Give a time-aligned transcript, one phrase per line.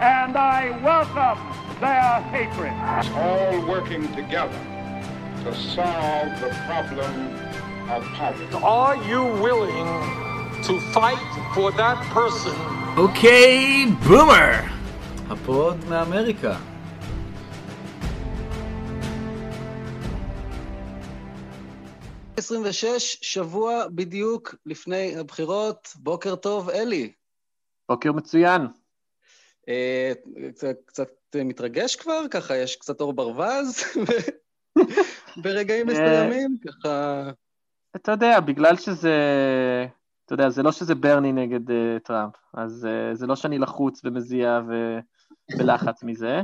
[0.00, 1.38] and I welcome
[1.80, 2.72] their hatred.
[3.14, 4.60] all working together
[5.44, 7.14] to solve the problem
[7.94, 8.56] of poverty.
[8.62, 9.88] Are you willing
[10.68, 12.56] to fight for that person
[12.96, 14.60] אוקיי, בומר!
[15.30, 16.56] הפוד מאמריקה.
[22.36, 25.92] עשרים ושש, שבוע בדיוק לפני הבחירות.
[25.96, 27.12] בוקר טוב, אלי.
[27.88, 28.66] בוקר מצוין.
[29.69, 30.11] אה,
[30.51, 32.27] קצת, קצת מתרגש כבר?
[32.31, 33.83] ככה יש קצת אור ברווז
[35.43, 36.57] ברגעים מסוימים?
[36.67, 37.23] ככה...
[37.95, 39.17] אתה יודע, בגלל שזה,
[40.25, 44.01] אתה יודע, זה לא שזה ברני נגד uh, טראמפ, אז uh, זה לא שאני לחוץ
[44.03, 44.99] ומזיע ו...
[45.57, 46.41] בלחץ מזה.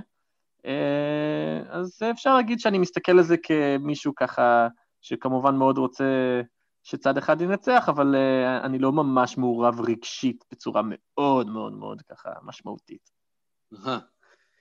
[0.58, 4.68] Uh, אז אפשר להגיד שאני מסתכל על זה כמישהו ככה,
[5.02, 6.42] שכמובן מאוד רוצה
[6.88, 12.30] שצד אחד ינצח, אבל uh, אני לא ממש מעורב רגשית בצורה מאוד מאוד מאוד ככה
[12.44, 13.09] משמעותית.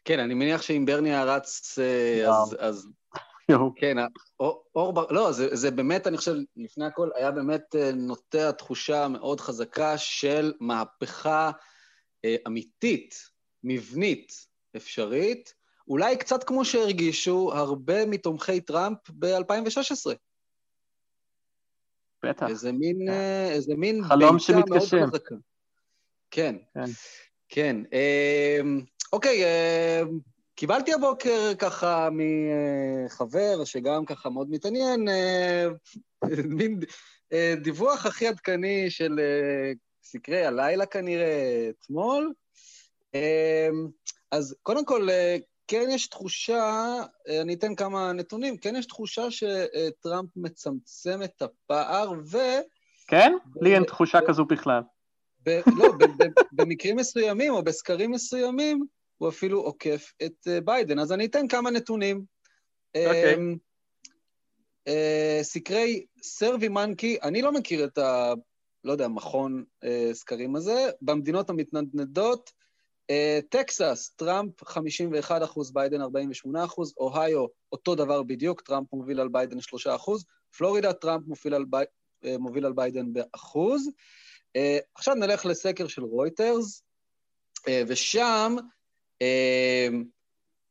[0.04, 2.56] כן, אני מניח שאם ברני היה רץ, אה, אז...
[2.58, 2.88] אז...
[3.76, 3.96] כן,
[4.40, 5.06] אור, אור בר...
[5.10, 9.98] לא, זה, זה באמת, אני חושב, לפני הכל, היה באמת אה, נוטע תחושה מאוד חזקה
[9.98, 11.50] של מהפכה
[12.24, 13.14] אה, אמיתית,
[13.64, 14.32] מבנית,
[14.76, 15.54] אפשרית,
[15.88, 20.14] אולי קצת כמו שהרגישו הרבה מתומכי טראמפ ב-2016.
[22.24, 22.48] בטח.
[22.48, 23.12] איזה מין, כן.
[23.12, 25.08] אה, איזה מין חלום מאוד.
[25.08, 25.34] חזקה.
[26.30, 26.90] כן, כן.
[27.48, 27.76] כן.
[27.92, 28.80] אמ,
[29.12, 30.18] אוקיי, אמ,
[30.54, 35.66] קיבלתי הבוקר ככה מחבר שגם ככה מאוד מתעניין, אה,
[36.58, 36.80] מין
[37.32, 42.32] אה, דיווח הכי עדכני של אה, סקרי הלילה כנראה אתמול.
[43.14, 43.88] אמ,
[44.30, 45.36] אז קודם כל, אה,
[45.68, 46.94] כן יש תחושה,
[47.28, 52.38] אה, אני אתן כמה נתונים, כן יש תחושה שטראמפ מצמצם את הפער, ו...
[53.08, 53.32] כן?
[53.60, 54.82] לי אין תחושה כזו בכלל.
[55.46, 55.92] לא,
[56.52, 58.86] במקרים מסוימים או בסקרים מסוימים,
[59.18, 60.98] הוא אפילו עוקף את אה, ביידן.
[60.98, 62.24] אז אני אתן כמה נתונים.
[62.96, 63.34] אוקיי.
[63.34, 63.56] אמ,
[64.88, 68.32] אה, סקרי סרבי מנקי, אני לא מכיר את ה...
[68.84, 69.64] לא יודע, מכון
[70.12, 70.90] סקרים הזה.
[71.02, 72.50] במדינות המתנדנדות,
[73.48, 79.60] טקסס, טראמפ 51 אחוז, ביידן 48 אחוז, אוהיו, אותו דבר בדיוק, טראמפ מוביל על ביידן
[79.60, 80.24] 3 אחוז,
[80.56, 81.76] פלורידה, טראמפ מוביל על, בי...
[82.24, 83.88] אה, מוביל על ביידן באחוז.
[84.56, 84.60] אה,
[84.94, 86.82] עכשיו נלך לסקר של רויטרס,
[87.58, 88.56] אה, ושם,
[89.22, 89.94] אה,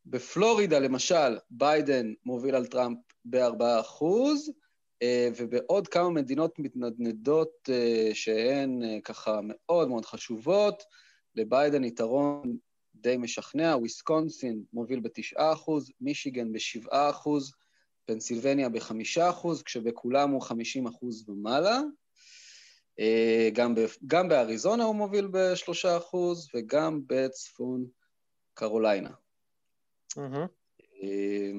[0.06, 5.06] בפלורידה למשל, ביידן מוביל על טראמפ ב-4 אחוז, uh,
[5.38, 10.84] ובעוד כמה מדינות מתנדנדות אה, שהן אה, ככה מאוד מאוד חשובות,
[11.36, 12.58] לביידן יתרון
[12.96, 17.54] די משכנע, וויסקונסין מוביל ב-9 אחוז, מישיגן ב-7 אחוז,
[18.06, 18.92] פנסילבניה ב-5
[19.30, 21.82] אחוז, כשבכולם הוא 50 אחוז ומעלה.
[23.00, 27.86] אה, גם, ב, גם באריזונה הוא מוביל בשלושה אחוז, וגם בצפון
[28.54, 29.12] קרוליינה.
[31.04, 31.52] אה,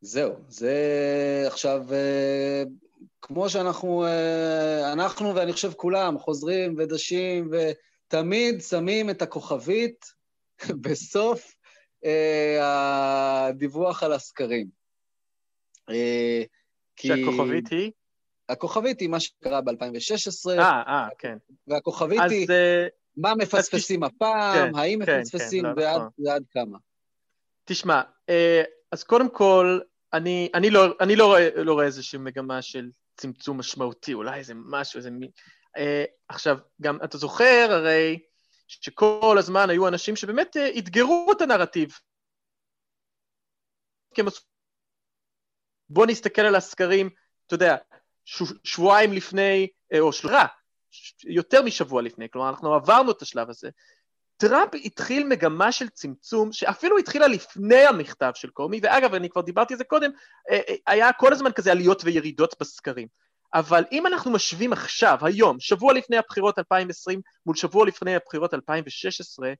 [0.00, 2.62] זהו, זה עכשיו, אה,
[3.22, 7.50] כמו שאנחנו, אה, אנחנו ואני חושב כולם, חוזרים ודשים
[8.08, 10.12] ותמיד שמים את הכוכבית
[10.82, 11.54] בסוף
[12.04, 14.66] אה, הדיווח על הסקרים.
[15.90, 16.42] אה,
[16.96, 17.92] כי- שהכוכבית היא?
[18.48, 21.36] הכוכבית היא מה שקרה ב-2016, אה, אה, כן.
[21.66, 22.86] והכוכבית אז היא אה,
[23.16, 26.26] מה מפספסים הפעם, כן, האם כן, מפספסים כן, לא, ועד נכון.
[26.26, 26.78] ועד כמה.
[27.64, 29.80] תשמע, אה, אז קודם כל,
[30.12, 34.52] אני, אני, לא, אני לא, רואה, לא רואה איזושהי מגמה של צמצום משמעותי, אולי איזה
[34.56, 35.30] משהו, איזה מי...
[36.28, 38.18] עכשיו, גם אתה זוכר הרי
[38.68, 41.92] שכל הזמן היו אנשים שבאמת אה, אתגרו את הנרטיב.
[45.88, 47.10] בוא נסתכל על הסקרים,
[47.46, 47.76] אתה יודע,
[48.64, 50.44] שבועיים לפני, אה, או שלושה,
[51.24, 53.70] יותר משבוע לפני, כלומר, אנחנו עברנו את השלב הזה.
[54.36, 59.74] טראמפ התחיל מגמה של צמצום, שאפילו התחילה לפני המכתב של קומי, ואגב, אני כבר דיברתי
[59.74, 60.10] על זה קודם,
[60.50, 63.08] אה, אה, היה כל הזמן כזה עליות וירידות בסקרים.
[63.54, 69.52] אבל אם אנחנו משווים עכשיו, היום, שבוע לפני הבחירות 2020 מול שבוע לפני הבחירות 2016,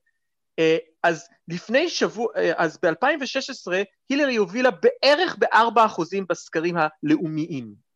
[0.59, 3.73] אה, אז לפני שבוע, אה, אז ב-2016
[4.09, 7.89] הילרי הובילה בערך ב-4% בסקרים הלאומיים.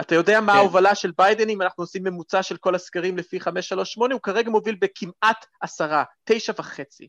[0.00, 0.58] אתה יודע מה כן.
[0.58, 4.76] ההובלה של ביידן, אם אנחנו עושים ממוצע של כל הסקרים לפי 538, הוא כרגע מוביל
[4.80, 7.08] בכמעט עשרה, תשע וחצי.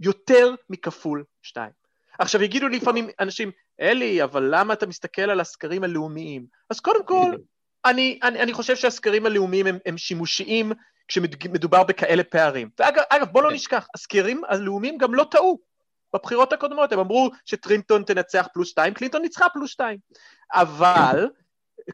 [0.00, 1.70] יותר מכפול שתיים.
[2.18, 3.50] עכשיו יגידו לי לפעמים אנשים,
[3.80, 6.46] אלי, אבל למה אתה מסתכל על הסקרים הלאומיים?
[6.70, 7.32] אז קודם כל,
[7.86, 10.72] אני, אני, אני חושב שהסקרים הלאומיים הם, הם שימושיים
[11.08, 12.70] כשמדובר בכאלה פערים.
[12.78, 13.54] ואגב, אגב, בוא לא כן.
[13.54, 15.58] נשכח, הסקרים הלאומיים גם לא טעו.
[16.14, 19.98] בבחירות הקודמות הם אמרו שטרינטון תנצח פלוס שתיים, קלינטון ניצחה פלוס שתיים.
[20.52, 21.28] אבל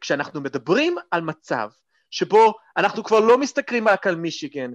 [0.00, 1.68] כשאנחנו מדברים על מצב
[2.12, 4.70] שבו אנחנו כבר לא מסתכלים רק על מישיגן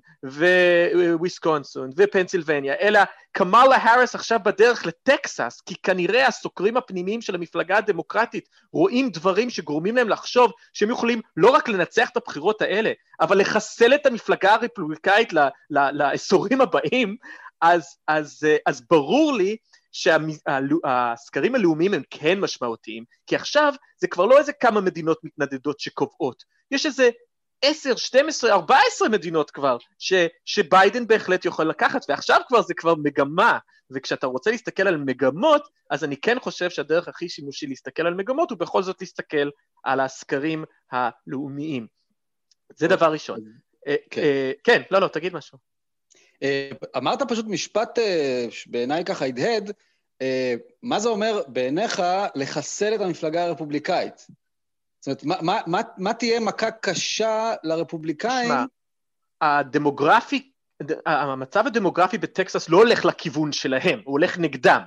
[1.13, 2.99] וויסקונסון ופנסילבניה, אלא
[3.31, 9.95] קמאלה האריס עכשיו בדרך לטקסס, כי כנראה הסוקרים הפנימיים של המפלגה הדמוקרטית רואים דברים שגורמים
[9.95, 12.91] להם לחשוב שהם יכולים לא רק לנצח את הבחירות האלה,
[13.21, 15.33] אבל לחסל את המפלגה הרפובליקאית
[15.69, 17.15] לעשורים הבאים,
[17.61, 19.57] אז, אז, אז ברור לי
[19.91, 26.43] שהסקרים הלאומיים הם כן משמעותיים, כי עכשיו זה כבר לא איזה כמה מדינות מתנדדות שקובעות,
[26.71, 27.09] יש איזה
[27.61, 30.13] 10, 12, 14 מדינות כבר, ש,
[30.45, 33.57] שביידן בהחלט יכול לקחת, ועכשיו כבר זה כבר מגמה,
[33.91, 38.51] וכשאתה רוצה להסתכל על מגמות, אז אני כן חושב שהדרך הכי שימושי להסתכל על מגמות
[38.51, 39.49] הוא בכל זאת להסתכל
[39.83, 41.87] על הסקרים הלאומיים.
[42.75, 43.39] זה דבר ראשון.
[43.87, 45.57] אה, כן, אה, כן לא, לא, תגיד משהו.
[46.43, 47.99] אה, אמרת פשוט משפט
[48.49, 49.71] שבעיניי ככה הדהד,
[50.83, 52.01] מה זה אומר בעיניך
[52.35, 54.27] לחסל את המפלגה הרפובליקאית?
[55.07, 58.47] זאת אומרת, מה, מה, מה, מה תהיה מכה קשה לרפובליקאים?
[58.47, 58.63] שמע,
[59.41, 60.51] הדמוגרפי,
[61.05, 64.81] המצב הדמוגרפי בטקסס לא הולך לכיוון שלהם, הוא הולך נגדם.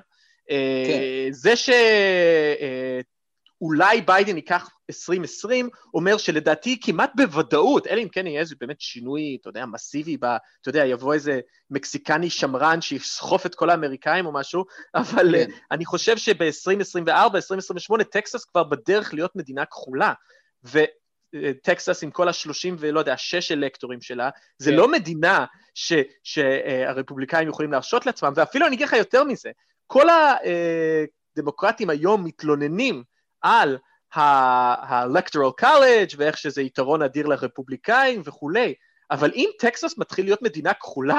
[0.49, 1.01] כן.
[1.31, 1.71] זה ש...
[3.61, 9.39] אולי ביידן ייקח 2020, אומר שלדעתי כמעט בוודאות, אלא אם כן יהיה איזה באמת שינוי,
[9.41, 11.41] אתה יודע, מסיבי, ב, אתה יודע, יבוא איזה
[11.71, 14.65] מקסיקני שמרן שיסחוף את כל האמריקאים או משהו,
[14.95, 15.51] אבל כן.
[15.71, 20.13] אני חושב שב-2024, 2028, טקסס כבר בדרך להיות מדינה כחולה,
[20.65, 24.77] וטקסס עם כל השלושים ולא יודע, שש אלקטורים שלה, זה כן.
[24.77, 25.93] לא מדינה ש,
[26.23, 29.51] שהרפובליקאים יכולים להרשות לעצמם, ואפילו אני אגיד לך יותר מזה,
[29.87, 30.07] כל
[31.37, 33.03] הדמוקרטים היום מתלוננים
[33.43, 33.79] על
[34.15, 38.75] ה-electoral college ואיך שזה יתרון אדיר לרפובליקאים וכולי,
[39.11, 41.19] אבל אם טקסס מתחיל להיות מדינה כחולה,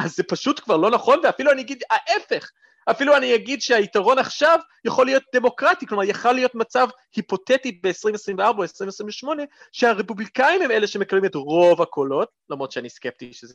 [0.00, 2.50] אז זה פשוט כבר לא נכון, ואפילו אני אגיד ההפך,
[2.90, 8.62] אפילו אני אגיד שהיתרון עכשיו יכול להיות דמוקרטי, כלומר יכול להיות מצב היפותטי ב-2024 או
[8.62, 9.42] 2028,
[9.72, 13.54] שהרפובליקאים הם אלה שמקבלים את רוב הקולות, למרות שאני סקפטי שזה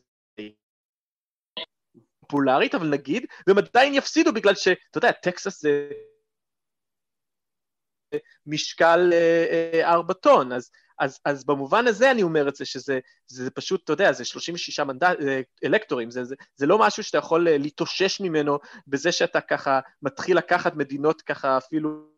[2.19, 5.89] פופולרית, אבל נגיד, והם עדיין יפסידו בגלל שאתה יודע, טקסס זה
[8.45, 12.99] משקל אה, אה, ארבע טון, אז, אז, אז במובן הזה אני אומר את זה, שזה
[13.27, 17.17] זה פשוט, אתה יודע, זה 36 מנדט, אה, אלקטורים, זה, זה, זה לא משהו שאתה
[17.17, 22.17] יכול להתאושש ממנו בזה שאתה ככה מתחיל לקחת מדינות ככה אפילו,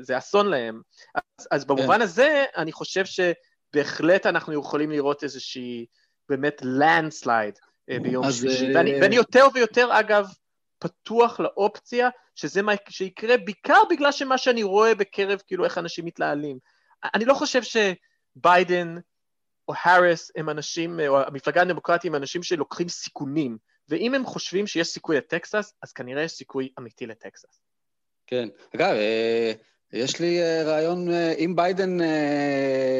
[0.00, 0.80] זה אסון להם.
[1.14, 2.02] אז, אז במובן כן.
[2.02, 5.86] הזה אני חושב שבהחלט אנחנו יכולים לראות איזושהי
[6.28, 7.58] באמת landslide
[8.02, 10.26] ביום שלישי, ואני, ואני יותר ויותר אגב
[10.78, 16.58] פתוח לאופציה שזה מה שיקרה, בעיקר בגלל שמה שאני רואה בקרב, כאילו, איך אנשים מתנהלים.
[17.14, 18.94] אני לא חושב שביידן
[19.68, 23.58] או האריס הם אנשים, או המפלגה הדמוקרטית הם אנשים שלוקחים סיכונים,
[23.88, 27.60] ואם הם חושבים שיש סיכוי לטקסס, אז כנראה יש סיכוי אמיתי לטקסס.
[28.26, 28.48] כן.
[28.74, 29.52] אגב, אה,
[29.92, 31.98] יש לי אה, רעיון, אה, אם ביידן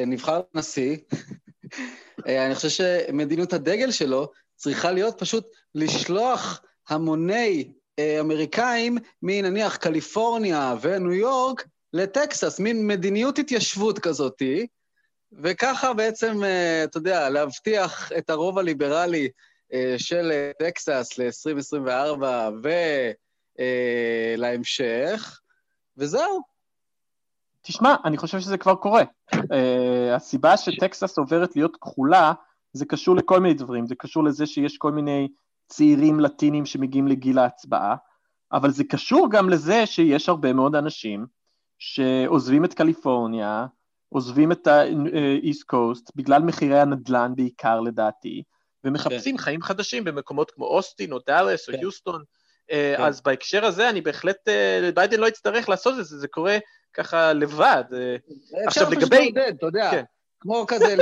[0.07, 0.97] נבחר לנשיא,
[2.27, 11.13] אני חושב שמדיניות הדגל שלו צריכה להיות פשוט לשלוח המוני אה, אמריקאים מנניח קליפורניה וניו
[11.13, 14.67] יורק לטקסס, מין מדיניות התיישבות כזאתי,
[15.33, 19.29] וככה בעצם, אה, אתה יודע, להבטיח את הרוב הליברלי
[19.73, 22.25] אה, של טקסס ל-2024
[24.39, 25.41] ולהמשך,
[25.97, 26.41] וזהו.
[27.63, 29.03] תשמע, אני חושב שזה כבר קורה.
[30.15, 32.33] הסיבה שטקסס עוברת להיות כחולה,
[32.73, 35.29] זה קשור לכל מיני דברים, זה קשור לזה שיש כל מיני
[35.69, 37.97] צעירים לטינים שמגיעים לגיל ההצבעה,
[38.53, 41.27] אבל זה קשור גם לזה שיש הרבה מאוד אנשים
[41.79, 43.67] שעוזבים את קליפורניה,
[44.09, 48.43] עוזבים את ה-East Coast בגלל מחירי הנדל"ן בעיקר לדעתי,
[48.85, 49.43] ומחפשים כן.
[49.43, 51.75] חיים חדשים במקומות כמו אוסטין או דאלס כן.
[51.75, 52.23] או יוסטון.
[52.71, 53.03] אה, כן.
[53.03, 56.59] אז בהקשר הזה אני בהחלט, אה, ביידן לא יצטרך לעשות את זה, זה קורה
[56.95, 57.85] ככה לבד.
[57.93, 58.17] אה.
[58.67, 59.05] עכשיו לגבי...
[59.05, 59.91] אפשר פשוט לעודד, אתה יודע.
[59.91, 60.05] כן.
[60.47, 60.97] כמו כזה,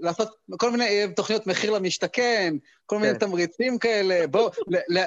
[0.00, 0.28] לעשות
[0.58, 2.54] כל מיני אה, תוכניות מחיר למשתכן,
[2.86, 3.18] כל מיני כן.
[3.18, 4.50] תמריצים כאלה, בואו,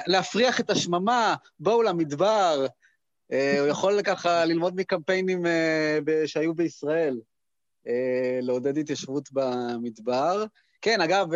[0.06, 2.66] להפריח את השממה, בואו למדבר.
[3.32, 7.20] אה, הוא יכול ככה ללמוד מקמפיינים אה, שהיו בישראל,
[8.42, 10.44] לעודד התיישבות במדבר.
[10.82, 11.26] כן, אגב,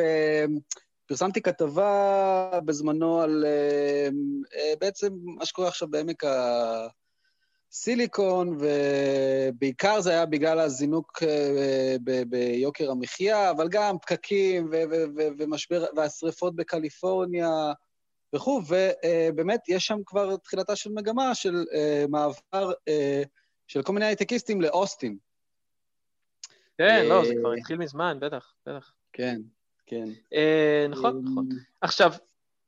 [1.06, 3.44] פרסמתי כתבה בזמנו על
[4.80, 6.86] בעצם מה שקורה עכשיו בעמק ה...
[7.70, 11.96] סיליקון, ובעיקר זה היה בגלל הזינוק אה,
[12.28, 14.70] ביוקר המחיה, אבל גם פקקים
[15.38, 17.72] ומשבר, והשריפות בקליפורניה
[18.34, 23.22] וכו', ובאמת יש שם כבר תחילתה של מגמה של אה, מעבר אה,
[23.66, 25.16] של כל מיני הייטקיסטים לאוסטין.
[26.78, 28.92] כן, לא, זה כבר התחיל מזמן, בטח, בטח.
[29.12, 29.40] כן,
[29.86, 30.04] כן.
[30.88, 31.48] נכון, נכון.
[31.80, 32.12] עכשיו,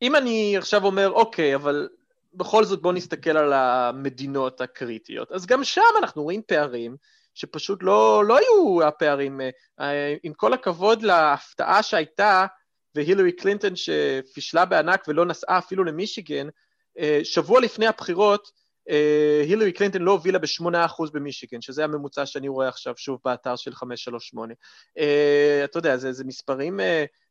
[0.02, 1.88] אם אני עכשיו אומר, אוקיי, אבל
[2.34, 5.32] בכל זאת בואו נסתכל על המדינות הקריטיות.
[5.32, 6.96] אז גם שם אנחנו רואים פערים
[7.34, 9.40] שפשוט לא, לא היו הפערים.
[9.80, 12.46] אה, עם כל הכבוד להפתעה שהייתה,
[12.94, 16.48] והילרי קלינטון שפישלה בענק ולא נסעה אפילו למישיגן,
[16.98, 18.59] אה, שבוע לפני הבחירות, אה,
[19.42, 24.54] הילרי קלינטון לא הובילה ב-8% במישיגן, שזה הממוצע שאני רואה עכשיו שוב באתר של 538.
[25.64, 26.80] אתה יודע, זה, זה מספרים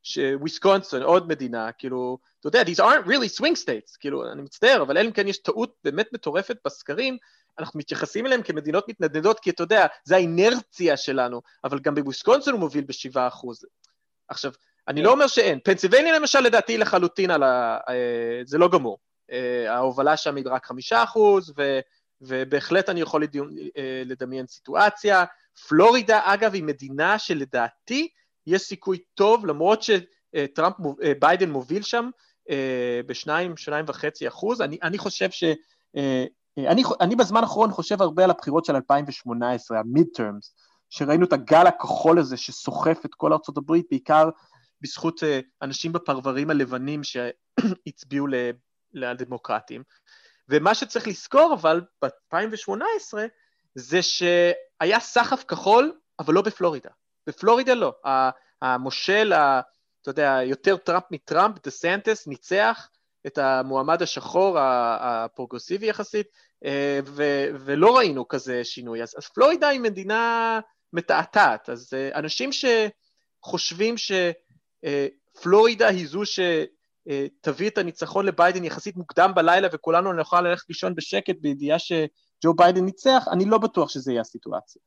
[0.03, 4.97] שוויסקונסון, עוד מדינה, כאילו, אתה יודע, these aren't really swing states, כאילו, אני מצטער, אבל
[4.97, 7.17] אלא אם כן יש טעות באמת מטורפת בסקרים,
[7.59, 12.59] אנחנו מתייחסים אליהם כמדינות מתנדנדות, כי אתה יודע, זה האינרציה שלנו, אבל גם בוויסקונסון הוא
[12.59, 13.47] מוביל ב-7%.
[14.27, 14.51] עכשיו,
[14.87, 15.59] אני לא אומר שאין.
[15.63, 17.77] פנסילבניה למשל, לדעתי לחלוטין על ה...
[17.89, 18.97] אה, זה לא גמור.
[19.31, 21.53] אה, ההובלה שם היא רק חמישה אחוז.
[22.21, 25.25] ובהחלט אני יכול לדיון, אה, לדמיין סיטואציה.
[25.67, 28.07] פלורידה, אגב, היא מדינה שלדעתי
[28.47, 30.75] יש סיכוי טוב, למרות שטראמפ,
[31.19, 32.09] ביידן מוביל שם
[33.05, 34.61] בשניים, שניים וחצי אחוז.
[34.61, 35.43] אני, אני חושב ש...
[36.57, 40.55] אני, אני בזמן האחרון חושב הרבה על הבחירות של 2018, המיד טרמס,
[40.89, 44.29] שראינו את הגל הכחול הזה שסוחף את כל ארצות הברית, בעיקר
[44.81, 48.27] בזכות אה, אנשים בפרברים הלבנים שהצביעו
[48.93, 49.83] לדמוקרטים.
[50.49, 53.17] ומה שצריך לזכור אבל ב-2018
[53.75, 56.89] זה שהיה סחף כחול, אבל לא בפלורידה.
[57.27, 57.93] בפלורידה לא.
[58.61, 59.33] המושל,
[60.01, 62.89] אתה יודע, יותר טראמפ מטראמפ, דה סנטיס, ניצח
[63.27, 66.27] את המועמד השחור הפרוגרסיבי יחסית,
[66.65, 69.03] אה, ו- ולא ראינו כזה שינוי.
[69.03, 70.59] אז, אז פלורידה היא מדינה
[70.93, 74.11] מתעתעת, אז אה, אנשים שחושבים ש...
[74.85, 75.07] אה,
[75.87, 76.25] היא זו
[77.09, 82.85] שתביא את הניצחון לביידן יחסית מוקדם בלילה וכולנו נוכל ללכת לישון בשקט בידיעה שג'ו ביידן
[82.85, 84.81] ניצח, אני לא בטוח שזה יהיה הסיטואציה.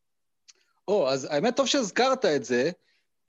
[0.89, 2.71] או, אז האמת טוב שהזכרת את זה,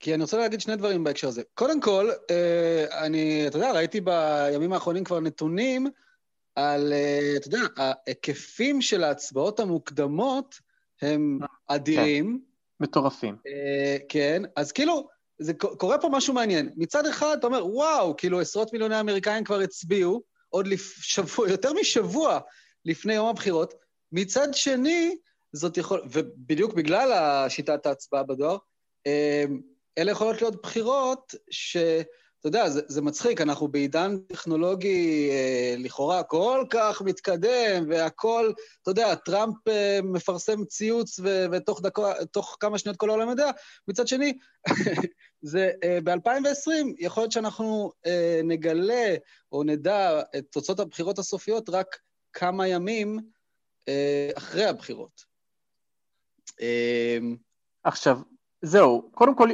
[0.00, 1.42] כי אני רוצה להגיד שני דברים בהקשר הזה.
[1.54, 5.86] קודם כל, אה, אני, אתה יודע, ראיתי בימים האחרונים כבר נתונים
[6.54, 10.54] על, אה, אתה יודע, ההיקפים של ההצבעות המוקדמות
[11.02, 12.38] הם אדירים.
[12.38, 13.36] כן, מטורפים.
[14.08, 16.70] כן, אז כאילו, זה קורה פה משהו מעניין.
[16.76, 20.94] מצד אחד, אתה אומר, וואו, כאילו עשרות מיליוני אמריקאים כבר הצביעו, עוד לפ...
[21.02, 22.40] שבוע, יותר משבוע
[22.84, 23.74] לפני יום הבחירות.
[24.12, 25.16] מצד שני,
[25.52, 26.02] זאת יכול...
[26.10, 28.56] ובדיוק בגלל שיטת ההצבעה בדואר,
[29.06, 29.60] אמ,
[29.98, 31.76] אלה יכולות להיות בחירות ש...
[32.44, 38.90] אתה יודע, זה, זה מצחיק, אנחנו בעידן טכנולוגי אה, לכאורה כל כך מתקדם, והכול, אתה
[38.90, 43.50] יודע, טראמפ אה, מפרסם ציוץ ו, ותוך כמה שניות כל העולם יודע.
[43.88, 44.38] מצד שני,
[45.42, 49.14] זה אה, ב-2020, יכול להיות שאנחנו אה, נגלה
[49.52, 51.96] או נדע את תוצאות הבחירות הסופיות רק
[52.32, 53.18] כמה ימים
[53.88, 55.24] אה, אחרי הבחירות.
[56.60, 57.18] אה,
[57.84, 58.18] עכשיו,
[58.62, 59.48] זהו, קודם כל,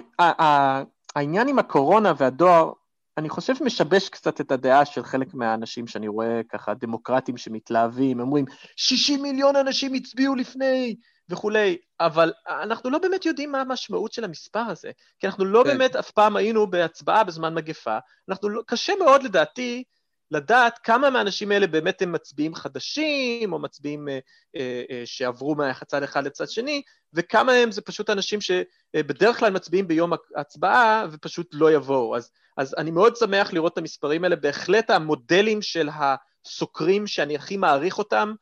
[1.14, 2.72] העניין עם הקורונה והדואר
[3.18, 8.44] אני חושב משבש קצת את הדעה של חלק מהאנשים שאני רואה ככה, דמוקרטים שמתלהבים, אומרים,
[8.76, 10.96] 60 מיליון אנשים הצביעו לפני
[11.28, 15.70] וכולי, אבל אנחנו לא באמת יודעים מה המשמעות של המספר הזה, כי אנחנו לא כן.
[15.70, 17.98] באמת אף פעם היינו בהצבעה בזמן מגפה,
[18.28, 19.84] אנחנו לא, קשה מאוד לדעתי
[20.30, 24.18] לדעת כמה מהאנשים האלה באמת הם מצביעים חדשים, או מצביעים אה,
[24.56, 26.82] אה, אה, שעברו מהצד אחד לצד שני,
[27.14, 32.16] וכמה הם זה פשוט אנשים שבדרך כלל מצביעים ביום ההצבעה ופשוט לא יבואו.
[32.16, 37.56] אז, אז אני מאוד שמח לראות את המספרים האלה, בהחלט המודלים של הסוקרים שאני הכי
[37.56, 38.34] מעריך אותם,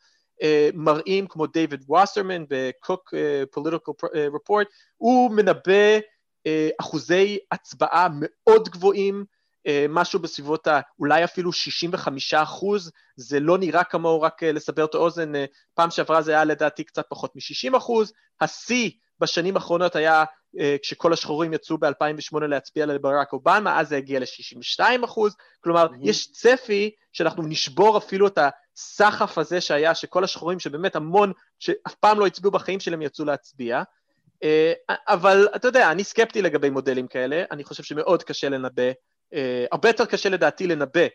[0.42, 2.90] אה, מראים כמו דייוויד ווסרמן uh,
[3.56, 4.66] Political Report,
[4.96, 9.24] הוא מנבא uh, אחוזי הצבעה מאוד גבוהים, אה,
[9.88, 10.80] משהו בסביבות ה...
[10.98, 15.90] אולי אפילו 65 אחוז, זה לא נראה כמוהו, רק אה, לסבר את האוזן, אה, פעם
[15.90, 20.24] שעברה זה היה לדעתי קצת פחות מ-60 אחוז, השיא בשנים האחרונות היה
[20.82, 26.08] כשכל השחורים יצאו ב-2008 להצביע לברק אובמה, אז זה הגיע ל-62 אחוז, כלומר, mm-hmm.
[26.08, 28.38] יש צפי שאנחנו נשבור אפילו את
[28.76, 33.82] הסחף הזה שהיה, שכל השחורים שבאמת המון, שאף פעם לא הצביעו בחיים שלהם, יצאו להצביע.
[35.08, 38.92] אבל אתה יודע, אני סקפטי לגבי מודלים כאלה, אני חושב שמאוד קשה לנבא אה,
[39.70, 41.06] הרבה יותר קשה לדעתי לנבא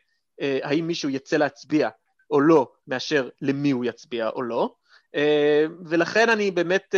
[0.42, 1.90] אה, האם מישהו יצא להצביע
[2.32, 4.76] או לא, מאשר למי הוא יצביע או לא.
[5.16, 6.96] אה, ולכן אני באמת,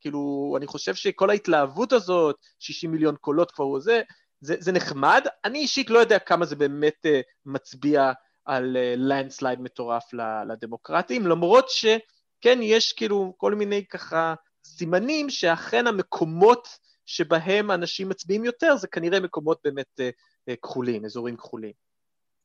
[0.00, 4.02] כאילו, אני חושב שכל ההתלהבות הזאת, 60 מיליון קולות כבר הוא זה,
[4.40, 5.26] זה, זה נחמד.
[5.44, 7.06] אני אישית לא יודע כמה זה באמת
[7.46, 8.12] מצביע
[8.44, 10.04] על לנדסלייד מטורף
[10.48, 16.68] לדמוקרטים, למרות שכן, יש כאילו כל מיני ככה סימנים שאכן המקומות
[17.08, 20.10] שבהם אנשים מצביעים יותר, זה כנראה מקומות באמת אה,
[20.48, 21.72] אה, כחולים, אזורים כחולים.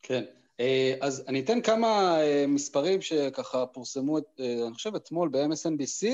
[0.01, 0.23] כן.
[0.59, 2.17] אה, אז אני אתן כמה
[2.47, 6.07] מספרים שככה פורסמו, אני חושב אתמול ב-MSNBC.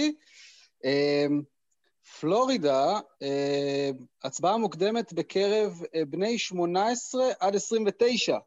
[2.19, 2.99] פלורידה,
[4.23, 8.37] הצבעה מוקדמת בקרב בני 18 עד 29,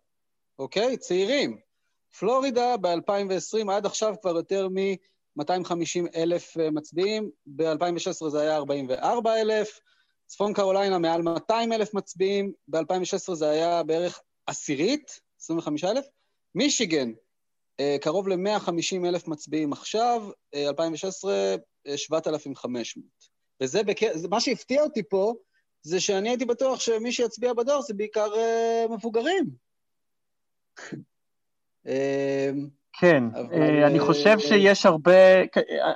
[0.58, 0.96] אוקיי?
[0.96, 1.58] צעירים.
[2.18, 4.76] פלורידה ב-2020 עד עכשיו כבר יותר מ...
[5.36, 9.80] 250 אלף מצביעים, ב-2016 זה היה 44 אלף,
[10.26, 16.06] צפון קרוליינה מעל 200 אלף מצביעים, ב-2016 זה היה בערך עשירית, 25 אלף,
[16.54, 17.12] מישיגן,
[17.80, 21.56] אה, קרוב ל-150 אלף מצביעים עכשיו, 2016,
[21.96, 23.06] 7,500.
[23.60, 23.96] וזה, בק...
[24.30, 25.34] מה שהפתיע אותי פה,
[25.82, 28.28] זה שאני הייתי בטוח שמי שיצביע בדואר זה בעיקר
[28.90, 29.44] מבוגרים.
[32.92, 33.84] כן, אבל...
[33.84, 35.42] אני חושב שיש הרבה,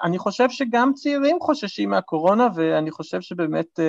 [0.02, 3.80] אני חושב שגם צעירים חוששים מהקורונה, ואני חושב שבאמת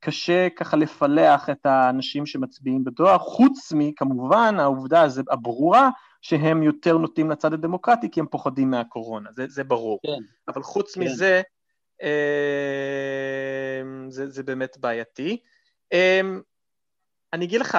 [0.00, 5.90] קשה ככה לפלח את האנשים שמצביעים בדואר, חוץ מכמובן העובדה הברורה
[6.22, 9.98] שהם יותר נוטים לצד הדמוקרטי כי הם פוחדים מהקורונה, זה, זה ברור.
[10.06, 10.22] כן.
[10.48, 11.00] אבל חוץ כן.
[11.00, 11.42] מזה,
[12.02, 15.38] אה, זה, זה באמת בעייתי.
[15.92, 16.20] אה,
[17.32, 17.78] אני אגיד לך,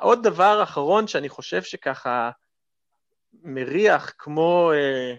[0.00, 2.30] עוד דבר אחרון שאני חושב שככה
[3.42, 5.14] מריח כמו אה,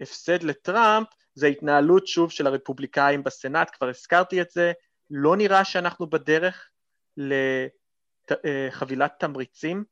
[0.00, 4.72] הפסד לטראמפ, זה ההתנהלות שוב של הרפובליקאים בסנאט, כבר הזכרתי את זה,
[5.10, 6.68] לא נראה שאנחנו בדרך
[8.30, 9.84] לחבילת תמריצים.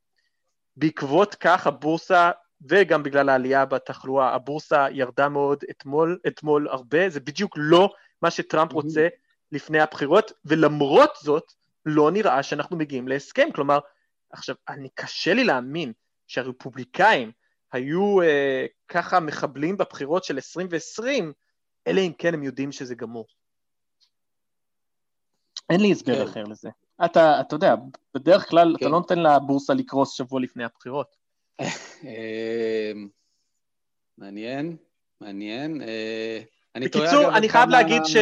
[0.77, 2.31] בעקבות כך הבורסה,
[2.69, 8.73] וגם בגלל העלייה בתחלואה, הבורסה ירדה מאוד אתמול, אתמול הרבה, זה בדיוק לא מה שטראמפ
[8.73, 9.09] רוצה
[9.53, 11.53] לפני הבחירות, ולמרות זאת
[11.87, 13.49] לא נראה שאנחנו מגיעים להסכם.
[13.55, 13.79] כלומר,
[14.31, 15.93] עכשיו, אני קשה לי להאמין
[16.31, 17.33] שהרפובליקאים
[17.73, 21.33] היו אה, ככה מחבלים בבחירות של 2020,
[21.87, 23.27] אלא אם כן הם יודעים שזה גמור.
[25.71, 26.31] אין לי הסבר כן.
[26.31, 26.71] אחר לזה.
[27.05, 27.75] אתה, אתה יודע,
[28.15, 28.75] בדרך כלל כן.
[28.77, 31.17] אתה לא נותן לבורסה לקרוס שבוע לפני הבחירות.
[31.61, 32.93] אה,
[34.19, 34.77] מעניין,
[35.21, 35.83] מעניין.
[35.83, 36.41] אה,
[36.77, 38.17] בקיצור, אני חייב להגיד ש...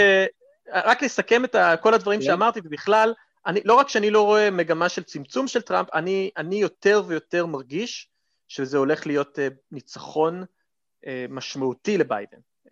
[0.72, 2.26] רק לסכם את כל הדברים כן.
[2.26, 3.14] שאמרתי, ובכלל,
[3.46, 7.46] אני, לא רק שאני לא רואה מגמה של צמצום של טראמפ, אני, אני יותר ויותר
[7.46, 8.08] מרגיש
[8.48, 12.38] שזה הולך להיות uh, ניצחון uh, משמעותי לביידן.
[12.66, 12.70] Uh,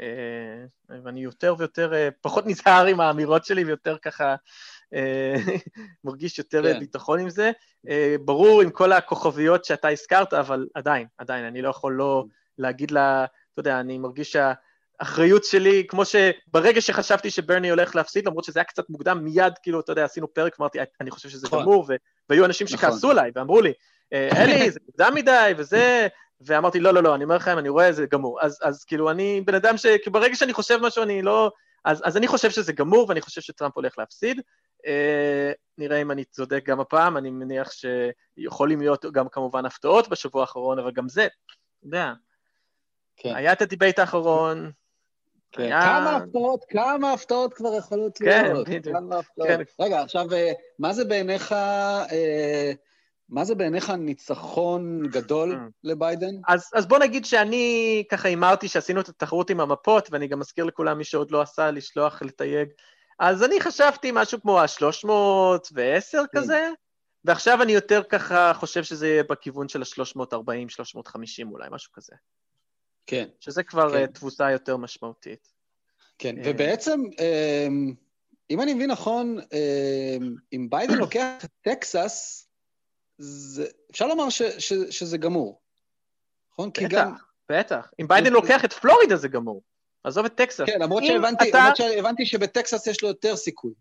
[1.04, 4.34] ואני יותר ויותר, uh, פחות נזהר עם האמירות שלי ויותר ככה
[4.94, 5.50] uh,
[6.04, 6.78] מרגיש יותר כן.
[6.78, 7.50] ביטחון עם זה.
[7.86, 7.90] Uh,
[8.24, 12.32] ברור עם כל הכוכביות שאתה הזכרת, אבל עדיין, עדיין, אני לא יכול לא כן.
[12.58, 14.52] להגיד לה, אתה יודע, אני מרגיש שה...
[15.00, 19.80] האחריות שלי, כמו שברגע שחשבתי שברני הולך להפסיד, למרות שזה היה קצת מוקדם, מיד, כאילו,
[19.80, 21.62] אתה יודע, עשינו פרק, אמרתי, אני חושב שזה נכון.
[21.62, 21.86] גמור,
[22.28, 22.78] והיו אנשים נכון.
[22.78, 23.72] שכעסו עליי ואמרו לי,
[24.12, 26.08] אה, אלי, זה מוקדם מדי, וזה,
[26.40, 28.38] ואמרתי, לא, לא, לא, אני אומר לכם, אני רואה, זה גמור.
[28.42, 29.86] אז, אז כאילו, אני בן אדם ש...
[30.04, 31.50] כי ברגע שאני חושב משהו, אני לא...
[31.84, 34.40] אז, אז אני חושב שזה גמור, ואני חושב שטראמפ הולך להפסיד.
[34.86, 40.40] אה, נראה אם אני צודק גם הפעם, אני מניח שיכולים להיות גם כמובן הפתעות בשבוע
[40.40, 42.12] האחרון, אבל גם זה, אתה יודע,
[43.16, 43.34] כן.
[43.34, 44.70] היה את ה debate האחרון,
[45.56, 45.70] כן.
[45.70, 48.66] כמה הפתעות, כמה הפתעות כבר יכולות כן, להיות.
[48.66, 48.96] כן, בדיוק.
[49.80, 52.72] רגע, עכשיו, אה, מה זה בעיניך, אה,
[53.28, 55.70] מה זה בעיניך ניצחון גדול.
[55.84, 56.34] לביידן?
[56.48, 60.64] אז, אז בוא נגיד שאני ככה הימרתי שעשינו את התחרות עם המפות, ואני גם מזכיר
[60.64, 62.68] לכולם, מי שעוד לא עשה, לשלוח, לתייג.
[63.18, 65.72] אז אני חשבתי משהו כמו ה-310
[66.12, 66.26] כן.
[66.36, 66.68] כזה,
[67.24, 72.12] ועכשיו אני יותר ככה חושב שזה יהיה בכיוון של ה-340, 350 אולי, משהו כזה.
[73.06, 73.28] כן.
[73.40, 74.06] שזה כבר כן.
[74.06, 75.48] תבוסה יותר משמעותית.
[76.18, 77.94] כן, ובעצם, אמ,
[78.50, 82.48] אם אני מבין נכון, אמ, אם ביידן לוקח את טקסס,
[83.18, 85.60] זה, אפשר לומר ש, ש, שזה גמור,
[86.52, 86.70] נכון?
[86.70, 87.14] בטח, גם...
[87.48, 87.90] בטח.
[88.00, 89.62] אם ביידן לוקח את פלורידה זה גמור.
[90.04, 90.66] עזוב את טקסס.
[90.66, 91.58] כן, למרות שהבנתי, אתה...
[91.58, 93.72] למרות שהבנתי שבטקסס יש לו יותר סיכוי.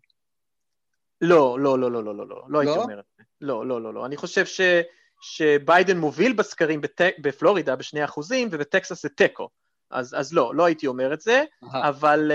[1.20, 3.24] לא, לא, לא, לא, לא, לא, לא, לא הייתי אומר את זה.
[3.40, 4.06] לא, לא, לא, לא.
[4.06, 4.60] אני חושב ש...
[5.20, 7.00] שביידן מוביל בסקרים בת...
[7.18, 9.48] בפלורידה בשני אחוזים ובטקסס זה תיקו.
[9.90, 11.66] אז, אז לא, לא הייתי אומר את זה, Aha.
[11.82, 12.32] אבל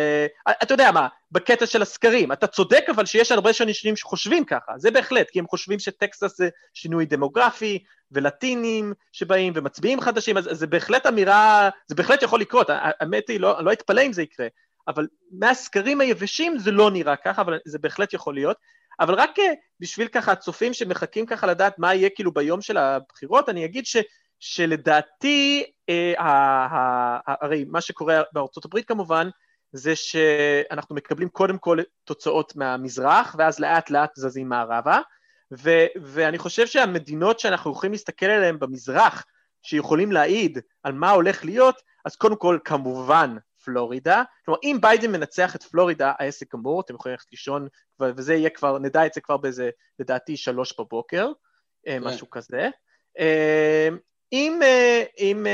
[0.48, 4.72] uh, אתה יודע מה, בקטע של הסקרים, אתה צודק אבל שיש הרבה אנשים שחושבים ככה,
[4.78, 10.58] זה בהחלט, כי הם חושבים שטקסס זה שינוי דמוגרפי, ולטינים שבאים, ומצביעים חדשים, אז, אז
[10.58, 14.48] זה בהחלט אמירה, זה בהחלט יכול לקרות, האמת היא, לא, לא אתפלא אם זה יקרה,
[14.88, 18.58] אבל מהסקרים היבשים זה לא נראה ככה, אבל זה בהחלט יכול להיות.
[19.00, 23.50] אבל רק אה, בשביל ככה הצופים שמחכים ככה לדעת מה יהיה כאילו ביום של הבחירות,
[23.50, 23.98] אני אגיד ש,
[24.40, 26.30] שלדעתי, אה, ה,
[26.66, 29.30] ה, הרי מה שקורה בארצות הברית כמובן,
[29.72, 35.00] זה שאנחנו מקבלים קודם כל תוצאות מהמזרח, ואז לאט לאט זזים מערבה,
[35.54, 35.70] ו,
[36.02, 39.26] ואני חושב שהמדינות שאנחנו יכולים להסתכל עליהן במזרח,
[39.64, 44.24] שיכולים להעיד על מה הולך להיות, אז קודם כל כמובן פלורידה.
[44.46, 47.68] כלומר, אם ביידן מנצח את פלורידה, העסק גמור, אתם יכולים ללכת לישון,
[48.00, 49.70] וזה יהיה כבר, נדע את זה כבר באיזה,
[50.00, 51.28] לדעתי, שלוש בבוקר,
[51.88, 52.04] אה, כן.
[52.04, 52.70] משהו כזה.
[53.20, 53.90] אה,
[54.32, 55.46] אם, אה, אם,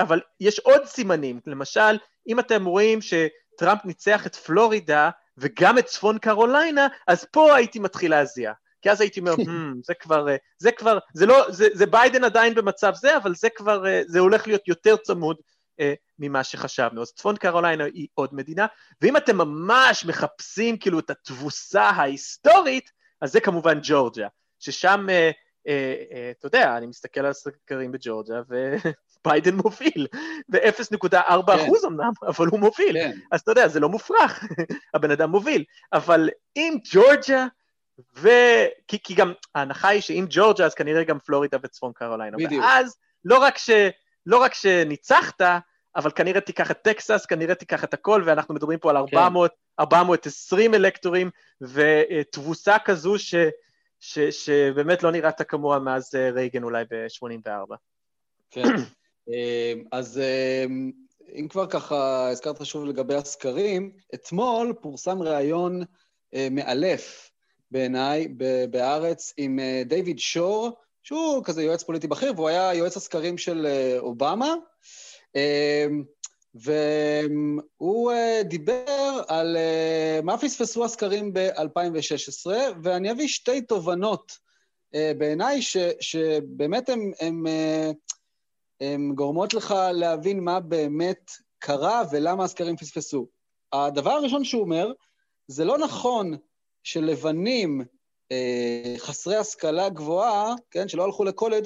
[0.00, 6.18] אבל יש עוד סימנים, למשל, אם אתם רואים שטראמפ ניצח את פלורידה וגם את צפון
[6.18, 8.52] קרוליינה, אז פה הייתי מתחיל להזיע.
[8.82, 10.26] כי אז הייתי אומר, hmm, זה כבר,
[10.58, 14.46] זה כבר, זה לא, זה, זה ביידן עדיין במצב זה, אבל זה כבר, זה הולך
[14.46, 15.36] להיות יותר צמוד
[15.80, 17.02] אה, ממה שחשבנו.
[17.02, 18.66] אז צפון קרוליינה היא עוד מדינה,
[19.02, 22.90] ואם אתם ממש מחפשים כאילו את התבוסה ההיסטורית,
[23.20, 25.30] אז זה כמובן ג'ורג'יה, ששם, אה,
[25.68, 30.06] אה, אה, אתה יודע, אני מסתכל על הסקרים בג'ורג'יה, וביידן מוביל,
[30.48, 31.16] ב-0.4
[31.46, 31.64] כן.
[31.64, 32.92] אחוז אמנם, אבל הוא מוביל.
[32.92, 33.18] כן.
[33.32, 34.44] אז אתה יודע, זה לא מופרך,
[34.94, 35.64] הבן אדם מוביל.
[35.92, 37.46] אבל אם ג'ורג'יה,
[38.16, 38.28] ו...
[38.88, 42.36] כי, כי גם ההנחה היא שאם ג'ורג'יה, אז כנראה גם פלורידה וצפון קרוליינה.
[42.36, 42.64] בדיוק.
[42.64, 43.70] ואז לא רק, ש...
[44.26, 45.40] לא רק שניצחת,
[45.96, 50.74] אבל כנראה תיקח את טקסס, כנראה תיקח את הכל, ואנחנו מדברים פה על 400, 420
[50.74, 53.34] אלקטורים, ותבוסה כזו ש...
[54.00, 54.18] ש...
[54.18, 57.74] שבאמת לא נראית כמוה מאז אה, רייגן אולי ב-84.
[58.50, 58.62] כן.
[59.32, 60.64] אה, אז אה,
[61.34, 65.82] אם כבר ככה הזכרת שוב לגבי הסקרים, אתמול פורסם ראיון
[66.50, 67.30] מאלף
[67.70, 73.38] בעיניי ב- בהארץ עם דיוויד שור, שהוא כזה יועץ פוליטי בכיר, והוא היה יועץ הסקרים
[73.38, 73.66] של
[73.98, 74.54] אובמה.
[75.36, 75.86] אה,
[76.54, 82.50] והוא אה, דיבר על אה, מה פספסו הסקרים ב-2016,
[82.82, 84.32] ואני אביא שתי תובנות
[84.94, 85.60] אה, בעיניי,
[86.00, 86.90] שבאמת
[88.80, 93.26] הם גורמות לך להבין מה באמת קרה ולמה הסקרים פספסו.
[93.72, 94.92] הדבר הראשון שהוא אומר,
[95.48, 96.36] זה לא נכון
[96.82, 97.84] שלבנים
[98.98, 101.64] חסרי השכלה גבוהה, כן, שלא הלכו לקולג',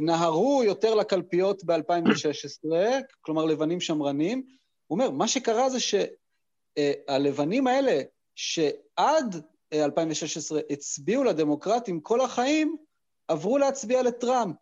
[0.00, 2.66] נהרו יותר לקלפיות ב-2016,
[3.20, 4.42] כלומר לבנים שמרנים.
[4.86, 5.78] הוא אומר, מה שקרה זה
[6.78, 8.00] שהלבנים האלה,
[8.34, 12.76] שעד אה, 2016 הצביעו לדמוקרטים כל החיים,
[13.28, 14.56] עברו להצביע לטראמפ.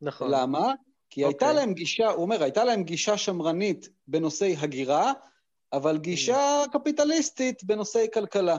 [0.00, 0.30] נכון.
[0.30, 0.72] למה?
[1.10, 1.60] כי הייתה אוקיי.
[1.60, 5.12] להם גישה, הוא אומר, הייתה להם גישה שמרנית בנושאי הגירה,
[5.72, 8.58] אבל גישה קפיטליסטית בנושאי כלכלה.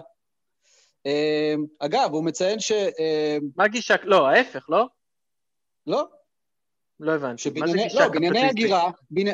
[1.05, 2.71] אה, אגב, הוא מציין ש...
[2.71, 3.95] אה, מה גישה?
[4.03, 4.85] לא, ההפך, לא?
[5.87, 6.07] לא,
[6.99, 7.37] לא הבנתי.
[7.37, 8.49] זה שבענייני, לא, בענייני?
[8.49, 8.91] הגירה,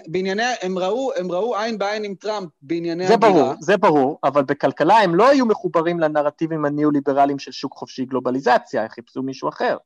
[0.07, 3.31] בענייני, הם ראו, הם ראו עין בעין עם טראמפ בענייני זה הגירה.
[3.31, 8.81] ברור, זה ברור, אבל בכלכלה הם לא היו מחוברים לנרטיבים הניאו-ליברליים של שוק חופשי גלובליזציה,
[8.81, 9.77] הם חיפשו מישהו אחר.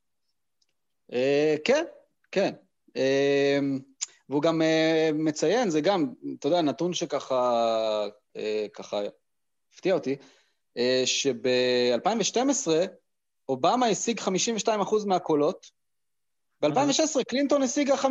[1.12, 1.84] אה, כן,
[2.32, 2.54] כן.
[2.96, 3.58] אה,
[4.28, 8.06] והוא גם אה, מציין, זה גם, אתה יודע, נתון שככה
[8.74, 9.00] ככה
[9.72, 10.16] הפתיע אותי,
[10.76, 12.68] אה, שב-2012
[13.48, 15.81] אובמה השיג 52% מהקולות,
[16.62, 18.02] ב-2016 קלינטון השיגה 51%.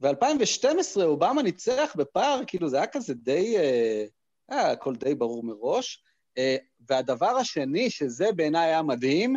[0.00, 4.04] ב-2012 אובמה ניצח בפער, כאילו זה היה כזה די, אה,
[4.48, 6.02] היה הכל די ברור מראש.
[6.38, 6.56] אה,
[6.88, 9.36] והדבר השני, שזה בעיניי היה מדהים,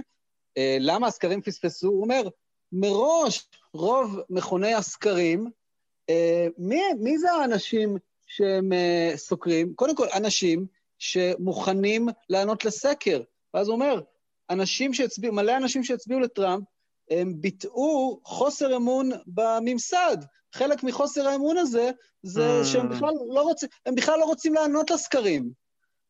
[0.58, 1.88] אה, למה הסקרים פספסו?
[1.88, 2.22] הוא אומר,
[2.72, 5.50] מראש רוב מכוני הסקרים,
[6.58, 8.72] מי, מי זה האנשים שהם
[9.16, 9.74] סוקרים?
[9.76, 10.66] קודם כל, אנשים
[11.00, 13.22] שמוכנים לענות לסקר.
[13.54, 14.02] ואז הוא אומר,
[14.50, 16.64] אנשים שהצביעו, מלא אנשים שהצביעו לטראמפ,
[17.12, 20.18] הם ביטאו חוסר אמון בממסד.
[20.56, 21.92] חלק מחוסר האמון הזה,
[22.24, 22.66] זה Mm.
[22.66, 25.50] שהם בכלל לא רוצים, הם בכלל לא רוצים לענות לסקרים.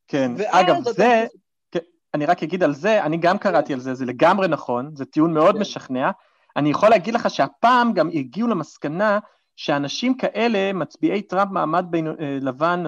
[0.08, 1.26] כן, אגב, אתה- זה,
[1.72, 1.80] כן,
[2.14, 5.34] אני רק אגיד על זה, אני גם קראתי על זה, זה לגמרי נכון, זה טיעון
[5.34, 5.62] מאוד כן.
[5.62, 6.12] משכנע.
[6.58, 9.20] אני יכול להגיד לך שהפעם גם הגיעו למסקנה
[9.56, 12.84] שאנשים כאלה, מצביעי טראמפ מעמד בין, אה, לבן,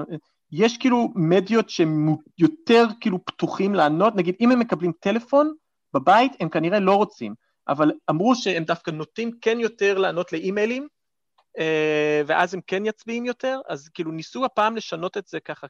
[0.52, 5.54] יש כאילו מדיות שהם יותר כאילו פתוחים לענות, נגיד אם הם מקבלים טלפון
[5.93, 7.34] בבית, הם כנראה לא רוצים,
[7.67, 10.88] אבל אמרו שהם דווקא נוטים כן יותר לענות לאימיילים,
[11.60, 15.67] אה, ואז הם כן יצביעים יותר, אז כאילו ניסו הפעם לשנות את זה ככה,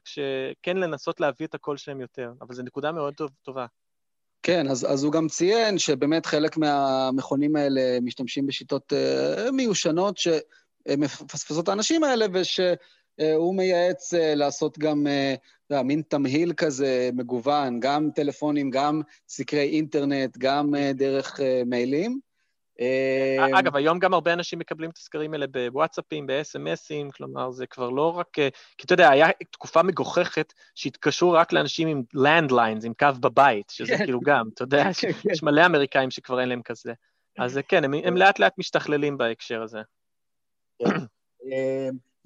[0.62, 3.66] כן לנסות להביא את הקול שלהם יותר, אבל זו נקודה מאוד טוב, טובה.
[4.42, 11.64] כן, אז, אז הוא גם ציין שבאמת חלק מהמכונים האלה משתמשים בשיטות uh, מיושנות שמפספסות
[11.64, 15.06] את האנשים האלה, ושהוא מייעץ uh, לעשות גם,
[15.66, 21.42] אתה יודע, מין תמהיל כזה מגוון, גם טלפונים, גם סקרי אינטרנט, גם uh, דרך uh,
[21.66, 22.20] מיילים.
[22.80, 27.90] אה, אגב, היום גם הרבה אנשים מקבלים את הסקרים האלה בוואטסאפים, ב-SMSים, כלומר, זה כבר
[27.90, 28.38] לא רק...
[28.38, 28.48] אה,
[28.78, 33.96] כי אתה יודע, היה תקופה מגוחכת שהתקשרו רק לאנשים עם לנדליינס, עם קו בבית, שזה
[33.98, 34.04] כן.
[34.04, 35.30] כאילו גם, אתה יודע, כן, כן.
[35.32, 36.92] יש מלא אמריקאים שכבר אין להם כזה.
[37.38, 39.80] אז אה, כן, הם, הם לאט לאט משתכללים בהקשר הזה.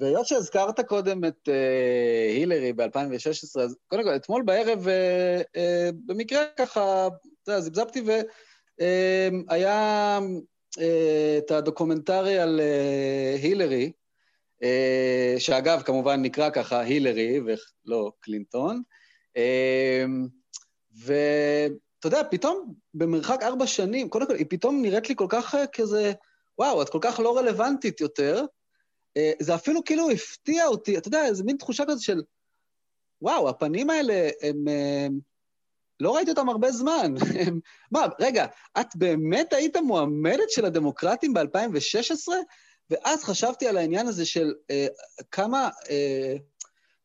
[0.03, 5.91] אה, והיות שהזכרת קודם את אה, הילרי ב-2016, אז קודם כל, אתמול בערב, אה, אה,
[6.07, 7.09] במקרה ככה,
[7.43, 8.03] אתה יודע, זבזבתי,
[8.79, 10.19] והיה
[11.39, 13.93] את הדוקומנטרי על אה, הילרי,
[14.63, 18.83] אה, שאגב, כמובן נקרא ככה הילרי, ולא קלינטון.
[19.37, 20.05] אה,
[21.05, 25.67] ואתה יודע, פתאום במרחק ארבע שנים, קודם כל, היא פתאום נראית לי כל כך אה,
[25.67, 26.13] כזה,
[26.59, 28.45] וואו, את כל כך לא רלוונטית יותר.
[29.19, 32.23] אה, זה אפילו כאילו הפתיע אותי, אתה יודע, איזה מין תחושה כזאת של,
[33.23, 35.07] וואו, הפנים האלה, הם, אה,
[36.01, 37.15] לא ראיתי אותם הרבה זמן.
[37.93, 38.47] מה, רגע,
[38.81, 42.29] את באמת היית מועמדת של הדמוקרטים ב-2016?
[42.91, 44.87] ואז חשבתי על העניין הזה של אה,
[45.31, 46.35] כמה, אה,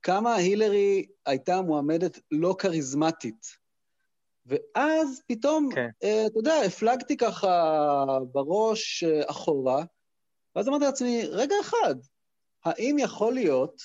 [0.02, 3.64] כמה הילרי הייתה מועמדת לא כריזמטית.
[4.46, 5.88] ואז פתאום, כן.
[6.04, 9.84] אה, אתה יודע, הפלגתי ככה בראש אה, אחורה,
[10.56, 11.96] ואז אמרתי לעצמי, רגע אחד,
[12.66, 13.82] האם יכול להיות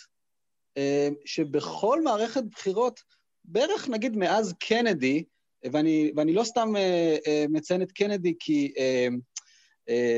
[0.77, 3.01] אה, שבכל מערכת בחירות,
[3.45, 5.25] בערך נגיד מאז קנדי,
[5.73, 8.73] ואני, ואני לא סתם אה, אה, מציין את קנדי כי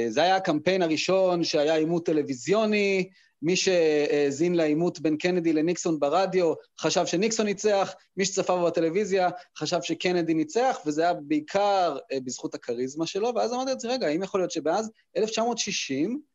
[0.09, 3.09] זה היה הקמפיין הראשון שהיה עימות טלוויזיוני,
[3.43, 9.79] מי שהאזין לעימות בין קנדי לניקסון ברדיו חשב שניקסון ניצח, מי שצפה בו בטלוויזיה חשב
[9.83, 14.51] שקנדי ניצח, וזה היה בעיקר בזכות הכריזמה שלו, ואז אמרתי לעצמי, רגע, האם יכול להיות
[14.51, 16.30] שבאז 1960 אה,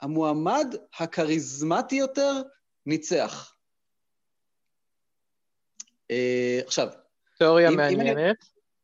[0.00, 2.42] המועמד הכריזמטי יותר
[2.86, 3.54] ניצח?
[6.10, 6.88] אה, עכשיו,
[7.38, 8.36] תיאוריה אם- אם אני- מעניינת.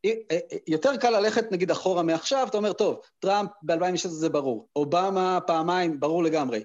[0.04, 4.68] אה, אה, יותר קל ללכת נגיד אחורה מעכשיו, אתה אומר, טוב, טראמפ ב-2016 זה ברור,
[4.76, 6.62] אובמה פעמיים, ברור לגמרי.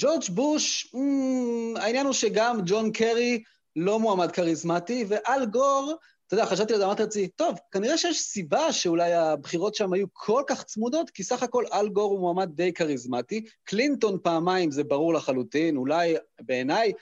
[0.00, 3.42] ג'ורג' בוש, אמ, העניין הוא שגם ג'ון קרי
[3.76, 5.94] לא מועמד כריזמטי, ואל גור,
[6.30, 10.06] אתה יודע, חשבתי על זה, אמרתי לעצמי, טוב, כנראה שיש סיבה שאולי הבחירות שם היו
[10.12, 13.44] כל כך צמודות, כי סך הכל אל גור הוא מועמד די כריזמטי.
[13.64, 16.92] קלינטון פעמיים זה ברור לחלוטין, אולי, בעיניי,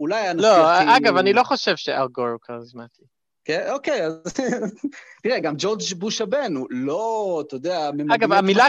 [0.00, 0.96] אולי הנשיא לא, הכי...
[0.96, 3.02] אגב, אני לא חושב שאל גור הוא כריזמטי.
[3.44, 4.22] כן, אוקיי, אז
[5.22, 8.66] תראה, גם ג'ורג' בוש הבן הוא לא, אתה יודע, אגב, המילה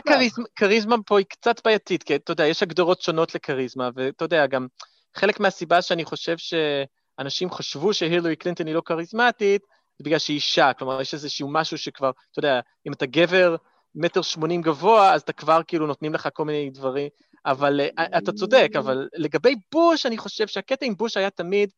[0.56, 4.68] כריזמה פה היא קצת בעייתית, כי אתה יודע, יש הגדרות שונות לכריזמה, ואתה יודע, גם
[5.16, 9.62] חלק מהסיבה שאני חושב שאנשים חשבו שהילרי קלינטון היא לא כריזמטית,
[9.98, 13.56] זה בגלל שהיא אישה, כלומר, יש איזשהו משהו שכבר, אתה יודע, אם אתה גבר
[13.96, 17.10] מטר שמונים גבוה, אז אתה כבר כאילו נותנים לך כל מיני דברים,
[17.46, 21.70] אבל אה, אתה צודק, אבל לגבי בוש, אני חושב שהקטע עם בוש היה תמיד,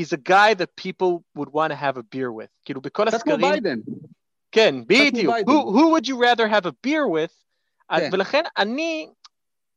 [0.00, 2.48] he's a guy that people would want to have a beer with.
[2.64, 3.40] כאילו, בכל קצת הסקרים...
[3.40, 3.78] ביידן.
[4.52, 5.34] כן, בדיוק.
[5.34, 7.34] Who, who would you rather have a beer with?
[7.88, 8.10] אז- כן.
[8.12, 9.08] ולכן אני,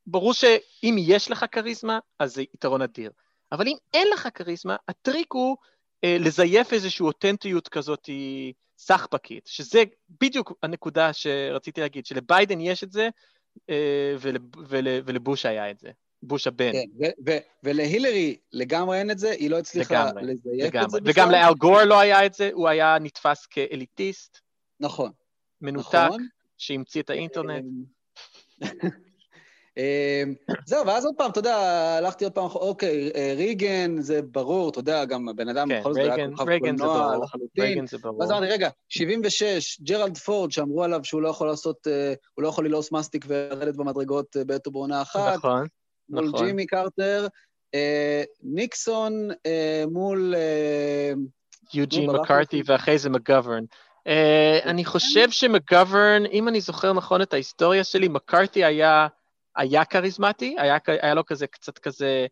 [0.08, 3.12] ברור שאם יש לך כריזמה, אז זה יתרון אדיר.
[3.52, 5.58] אבל אם אין לך כריזמה, הטריק הוא
[6.06, 9.84] לזייף איזושהי אותנטיות כזאת היא סחבקית, שזה
[10.22, 13.10] בדיוק הנקודה שרציתי להגיד, שלביידן יש את זה,
[13.70, 14.38] אה, ול,
[14.68, 15.90] ול, ולבוש היה את זה,
[16.24, 16.72] בוש הבן.
[16.72, 20.78] כן, ו- ו- ולהילרי לגמרי אין את זה, היא לא הצליחה לגמרי, לזייף את זה
[20.80, 21.02] לגמרי.
[21.02, 21.12] בכלל.
[21.12, 24.38] וגם לאל גור לא היה את זה, הוא היה נתפס כאליטיסט,
[24.80, 25.12] נכון,
[25.62, 26.28] מנותק, נכון.
[26.58, 27.66] שהמציא את האינטרנט.
[29.78, 30.34] אמ,
[30.66, 31.58] זהו, ואז עוד פעם, אתה יודע,
[31.98, 35.94] הלכתי עוד פעם, אוקיי, אה, ריגן, זה ברור, אתה יודע, גם הבן אדם כן, בכל
[35.94, 37.86] זאת היה כוכב קולנוע לחלוטין.
[38.20, 42.48] ואז אמרתי, רגע, 76, ג'רלד פורד, שאמרו עליו שהוא לא יכול לעשות, אה, הוא לא
[42.48, 45.66] יכול ללעוס מסטיק ולרדת במדרגות אה, בעת ובעונה אחת, נכון,
[46.10, 46.46] מול נכון.
[46.46, 47.28] ג'ימי קרטר,
[48.44, 49.30] ניקסון
[49.92, 50.36] מול...
[51.74, 52.62] יוג'ין ברק מקארתי.
[52.66, 53.64] ואחרי זה מגוורן.
[54.08, 59.08] אה, אני חושב שמגוורן, אם אני זוכר נכון את ההיסטוריה שלי, מקארתי היה
[59.56, 62.28] היה כריזמטי, היה היה לו כזה קצת כזה,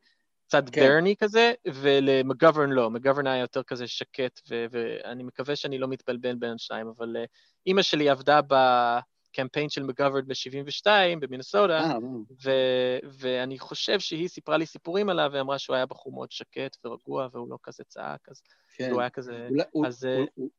[0.47, 0.81] קצת כן.
[0.81, 6.35] ברני כזה, ולמגוורן לא, מגוורן היה יותר כזה שקט, ו- ואני מקווה שאני לא מתבלבל
[6.35, 7.23] בין השניים, אבל אה,
[7.65, 10.87] אימא שלי עבדה בקמפיין של מגוורן ב-72
[11.19, 11.97] במינסוטה, אה,
[12.43, 17.27] ו- ואני חושב שהיא סיפרה לי סיפורים עליו, ואמרה שהוא היה בחור מאוד שקט ורגוע,
[17.31, 18.41] והוא לא כזה צעק, אז
[18.75, 18.91] כן.
[18.91, 19.47] הוא היה כזה...
[19.49, 20.49] אולי- הוא- אז, אה, הוא- הוא-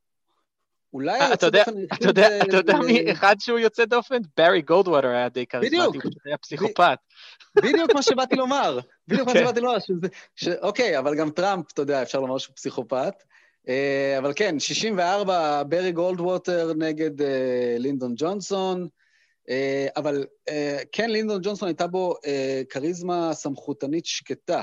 [0.94, 4.18] אולי אה, אתה יודע- אתה יודע, אתה יודע מי אחד שהוא יוצא דופן?
[4.36, 5.76] ברי גולדווטר היה די כריזמטי.
[5.76, 6.98] הוא היה פסיכופת.
[7.56, 8.78] בדיוק מה שבאתי לומר.
[9.08, 9.40] בדיוק מה כן.
[9.40, 9.76] שבאתי לומר.
[10.62, 13.14] אוקיי, אבל גם טראמפ, אתה יודע, אפשר לומר שהוא פסיכופת.
[13.68, 18.88] אה, אבל כן, 64, ברי גולדווטר נגד אה, לינדון ג'ונסון.
[19.96, 20.24] אבל
[20.92, 22.14] כן, לינדון ג'ונסון הייתה בו
[22.68, 24.62] כריזמה סמכותנית שקטה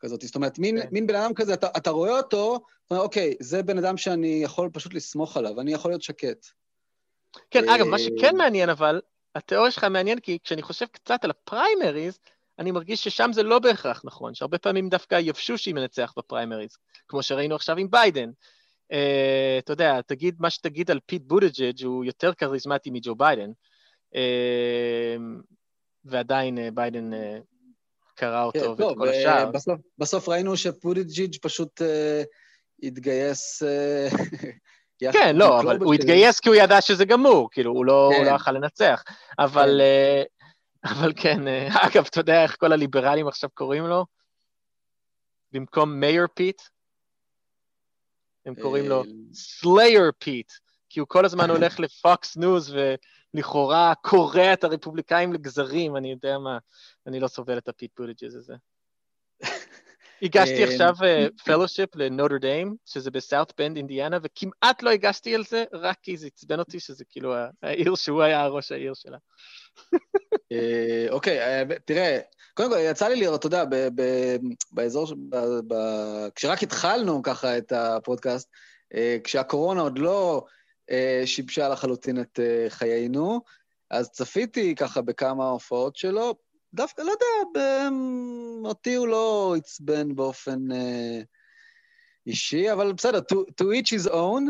[0.00, 0.22] כזאת.
[0.22, 0.88] זאת אומרת, מין, כן.
[0.92, 2.56] מין בן אדם כזה, אתה, אתה רואה אותו,
[2.86, 6.46] אתה אומר, אוקיי, זה בן אדם שאני יכול פשוט לסמוך עליו, אני יכול להיות שקט.
[7.50, 9.00] כן, אגב, מה אה, שכן מעניין אבל,
[9.34, 12.18] התיאוריה שלך מעניין, כי כשאני חושב קצת על הפריימריז,
[12.58, 16.76] אני מרגיש ששם זה לא בהכרח נכון, שהרבה פעמים דווקא יבשושי מנצח בפריימריז,
[17.08, 18.30] כמו שראינו עכשיו עם ביידן.
[18.92, 23.50] אה, אתה יודע, תגיד מה שתגיד על פיט בוטג'ג' הוא יותר כריזמטי מג'ו ביידן,
[24.14, 24.18] אה,
[26.04, 27.16] ועדיין אה, ביידן uh,
[28.18, 29.50] קרא אותו כן, ואת טוב, כל אה, השאר.
[29.50, 32.22] בסוף, בסוף ראינו שבוטג'ג' פשוט אה,
[32.82, 33.62] התגייס...
[33.62, 34.08] אה,
[35.12, 35.94] כן, לא, אבל הוא.
[35.94, 38.24] התגייס כי הוא ידע שזה גמור, כאילו, הוא לא, כן.
[38.24, 39.02] לא יכל לנצח.
[39.38, 40.22] אבל, אה,
[40.92, 44.06] אבל כן, אה, אגב, אתה יודע איך כל הליברלים עכשיו קוראים לו?
[45.52, 46.62] במקום Mayor פיט,
[48.46, 50.52] הם קוראים לו אה, Slayer פיט,
[50.98, 52.74] כי הוא כל הזמן הולך לפוקס ניוז
[53.34, 56.58] ולכאורה קורע את הרפובליקאים לגזרים, אני יודע מה,
[57.06, 58.54] אני לא סובל את הפיט בוטג'ג' הזה.
[60.22, 60.94] הגשתי אה, עכשיו
[61.44, 66.26] fellowship לנוטר דיים, שזה בסאוט בנד אינדיאנה, וכמעט לא הגשתי על זה, רק כי זה
[66.26, 69.18] עצבן אותי שזה כאילו העיר שהוא היה ראש העיר שלה.
[70.52, 72.20] אה, אוקיי, אה, תראה,
[72.54, 73.64] קודם כל, יצא לי לראות, אתה יודע,
[74.72, 75.06] באזור,
[76.34, 78.48] כשרק התחלנו ככה את הפודקאסט,
[78.94, 80.52] אה, כשהקורונה עוד לא אה,
[81.24, 83.40] שיבשה לחלוטין את אה, חיינו,
[83.90, 86.34] אז צפיתי ככה בכמה הופעות שלו.
[86.74, 87.88] דווקא, לא יודע,
[88.64, 91.20] אותי הוא לא עצבן באופן אה,
[92.26, 94.42] אישי, אבל בסדר, to, to each his own.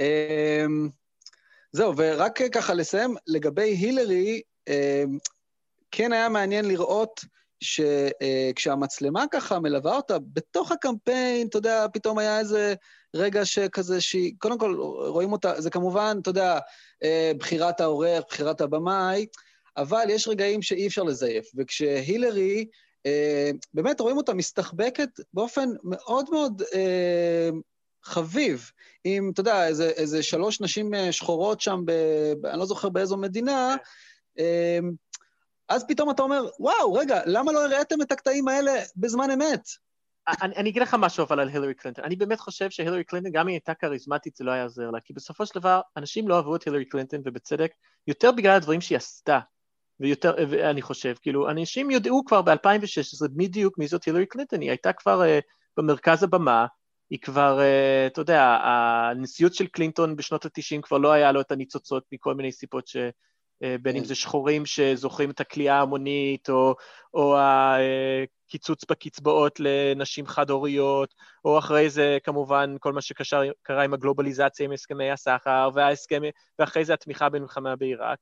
[0.00, 0.66] אה,
[1.72, 5.04] זהו, ורק ככה לסיים, לגבי הילרי, אה,
[5.90, 7.20] כן היה מעניין לראות
[7.60, 12.74] שכשהמצלמה ככה מלווה אותה, בתוך הקמפיין, אתה יודע, פתאום היה איזה
[13.14, 14.74] רגע שכזה שהיא, קודם כל
[15.06, 16.58] רואים אותה, זה כמובן, אתה יודע,
[17.02, 19.26] אה, בחירת העורך, בחירת הבמאי,
[19.76, 21.50] אבל יש רגעים שאי אפשר לזייף.
[21.56, 22.66] וכשהילרי,
[23.06, 27.50] אה, באמת רואים אותה מסתחבקת באופן מאוד מאוד אה,
[28.04, 28.70] חביב,
[29.04, 31.92] עם, אתה יודע, איזה, איזה שלוש נשים שחורות שם, ב,
[32.46, 33.76] אני לא זוכר באיזו מדינה,
[34.38, 34.78] אה,
[35.68, 39.68] אז פתאום אתה אומר, וואו, רגע, למה לא הראיתם את הקטעים האלה בזמן אמת?
[40.42, 42.04] אני, אני אגיד לך משהו אבל על הילרי קלינטון.
[42.04, 45.00] אני באמת חושב שהילרי קלינטון, גם אם היא הייתה כריזמטית, זה לא היה עוזר לה,
[45.00, 47.70] כי בסופו של דבר, אנשים לא אהבו את הילרי קלינטון, ובצדק,
[48.06, 49.40] יותר בגלל הדברים שהיא עשתה,
[50.00, 50.34] ויותר,
[50.70, 55.22] אני חושב, כאילו, אנשים ידעו כבר ב-2016 בדיוק מי זאת הילרי קלינטון, היא הייתה כבר
[55.22, 55.42] uh,
[55.76, 56.66] במרכז הבמה,
[57.10, 61.52] היא כבר, uh, אתה יודע, הנשיאות של קלינטון בשנות ה-90 כבר לא היה לו את
[61.52, 62.96] הניצוצות מכל מיני סיבות ש...
[63.62, 66.74] אה, בין אם זה שחורים שזוכרים את הכלייה ההמונית, או,
[67.14, 74.72] או הקיצוץ בקצבאות לנשים חד-הוריות, או אחרי זה כמובן כל מה שקרה עם הגלובליזציה, עם
[74.72, 76.22] הסכמי הסחר, וההסכם,
[76.58, 78.18] ואחרי זה התמיכה במלחמה בעיראק.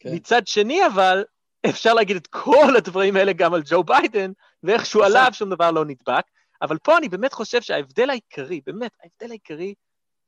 [0.00, 0.10] כן.
[0.14, 1.24] מצד שני אבל,
[1.68, 4.32] אפשר להגיד את כל הדברים האלה גם על ג'ו ביידן,
[4.62, 6.24] ואיכשהו עליו שום דבר לא נדבק,
[6.62, 9.74] אבל פה אני באמת חושב שההבדל העיקרי, באמת, ההבדל העיקרי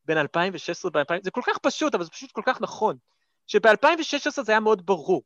[0.04, 2.96] בין 2016 ל-2000, זה כל כך פשוט, אבל זה פשוט כל כך נכון.
[3.46, 5.22] שב-2016 זה היה מאוד ברור.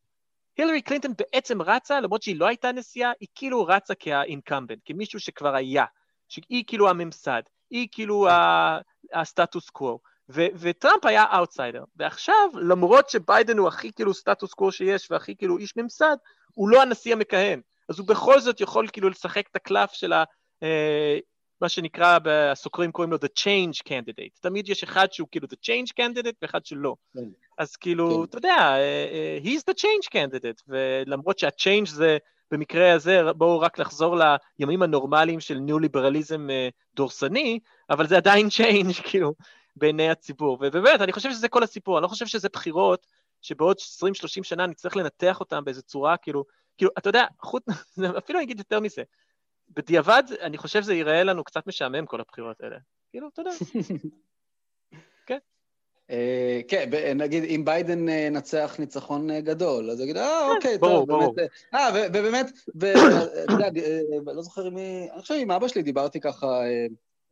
[0.57, 5.21] הילרי קלינטון בעצם רצה, למרות שהיא לא הייתה נשיאה, היא כאילו רצה כ incumbent, כמישהו
[5.21, 5.85] שכבר היה,
[6.29, 8.27] שהיא כאילו הממסד, היא כאילו
[9.13, 11.85] הסטטוס קוו, וטראמפ היה אאוטסיידר.
[11.97, 16.17] ועכשיו, למרות שביידן הוא הכי כאילו סטטוס קוו שיש, והכי כאילו איש ממסד,
[16.55, 17.61] הוא לא הנשיא המכהן.
[17.89, 20.25] אז הוא בכל זאת יכול כאילו לשחק את הקלף של ה...
[21.59, 22.19] אה, מה שנקרא,
[22.53, 24.41] הסוקרים קוראים לו The Change Candidate.
[24.41, 26.95] תמיד יש אחד שהוא כאילו The Change Candidate ואחד שלא.
[27.15, 27.21] כן.
[27.59, 28.25] אז כאילו, כן.
[28.25, 28.77] אתה יודע,
[29.43, 32.19] uh, he's the Change Candidate, ולמרות שה-Change זה,
[32.51, 34.17] במקרה הזה, בואו רק לחזור
[34.59, 37.59] לימים הנורמליים של ניאו-ליברליזם uh, דורסני,
[37.91, 39.35] אבל זה עדיין Change, כאילו,
[39.77, 40.59] בעיני הציבור.
[40.61, 43.07] ובאמת, אני חושב שזה כל הסיפור, אני לא חושב שזה בחירות
[43.43, 46.45] שבעוד 20-30 שנה נצטרך לנתח אותן באיזו צורה, כאילו,
[46.79, 47.63] כאילו, אתה יודע, חוץ,
[48.19, 49.03] אפילו אני אגיד יותר מזה,
[49.71, 52.77] בדיעבד, אני חושב שזה ייראה לנו קצת משעמם, כל הבחירות האלה.
[53.11, 53.51] כאילו, אתה יודע.
[55.27, 55.39] כן.
[56.69, 61.35] כן, נגיד, אם ביידן ינצח ניצחון גדול, אז יגיד, אה, כן, אוקיי, טוב, ברור.
[61.75, 62.47] אה, ובאמת,
[63.45, 63.69] אתה יודע,
[64.27, 66.63] לא זוכר מי, אני חושב עם אבא שלי דיברתי ככה,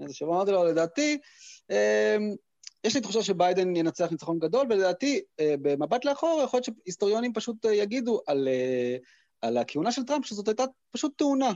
[0.03, 1.19] איזה שבוע אמרתי לו, לדעתי,
[2.85, 8.21] יש לי תחושה שביידן ינצח ניצחון גדול, ולדעתי, במבט לאחור, יכול להיות שהיסטוריונים פשוט יגידו
[8.27, 8.49] על,
[9.43, 11.53] על הכהונה של טראמפ, שזאת הייתה פשוט תאונה.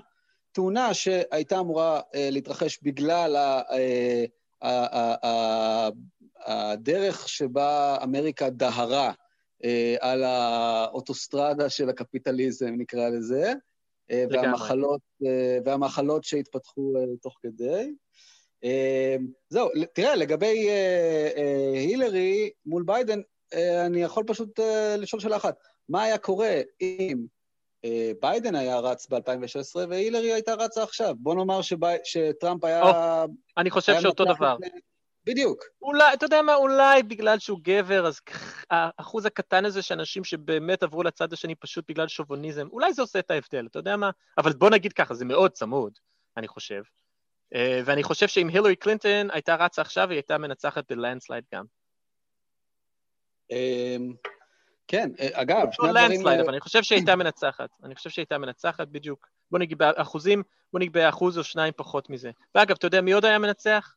[0.53, 4.25] תאונה שהייתה אמורה אה, להתרחש בגלל אה,
[6.47, 9.13] הדרך שבה אמריקה דהרה
[9.65, 13.53] אה, על האוטוסטרדה של הקפיטליזם, נקרא לזה,
[14.31, 15.01] והמחלות,
[15.65, 17.93] והמחלות שהתפתחו תוך כדי.
[19.49, 20.69] זהו, תראה, לגבי
[21.75, 23.21] הילרי מול ביידן,
[23.87, 24.61] אני יכול פשוט
[24.99, 25.59] לשאול שאלה אחת.
[25.89, 27.27] מה היה קורה אם
[28.21, 31.15] ביידן היה רץ ב-2016 והילרי הייתה רצה עכשיו.
[31.19, 31.87] בוא נאמר שבי...
[32.05, 32.83] שטראמפ היה...
[32.83, 34.57] Oh, אני חושב היה שאותו דבר.
[35.25, 35.65] בדיוק.
[35.83, 38.21] אולי, אתה יודע מה, אולי בגלל שהוא גבר, אז
[38.71, 43.19] האחוז הקטן הזה של אנשים שבאמת עברו לצד השני פשוט בגלל שוביניזם, אולי זה עושה
[43.19, 44.11] את ההבדל, אתה יודע מה?
[44.39, 45.93] אבל בוא נגיד ככה, זה מאוד צמוד,
[46.37, 46.83] אני חושב.
[47.55, 51.65] ואני חושב שאם הילרי קלינטון הייתה רצה עכשיו, היא הייתה מנצחת ב landslide גם.
[54.91, 56.27] כן, אגב, שני הדברים...
[56.27, 57.71] אבל אני חושב שהיא הייתה מנצחת.
[57.85, 59.29] אני חושב שהיא הייתה מנצחת בדיוק.
[59.51, 60.43] בוא נגיד באחוזים,
[60.73, 62.31] בוא נגיד באחוז או שניים פחות מזה.
[62.55, 63.95] ואגב, אתה יודע מי עוד היה מנצח?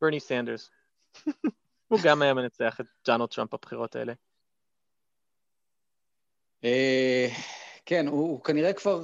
[0.00, 0.70] ברני סנדרס.
[1.88, 4.12] הוא גם היה מנצח את ג'ונלד טראמפ בבחירות האלה.
[7.86, 9.02] כן, הוא כנראה כבר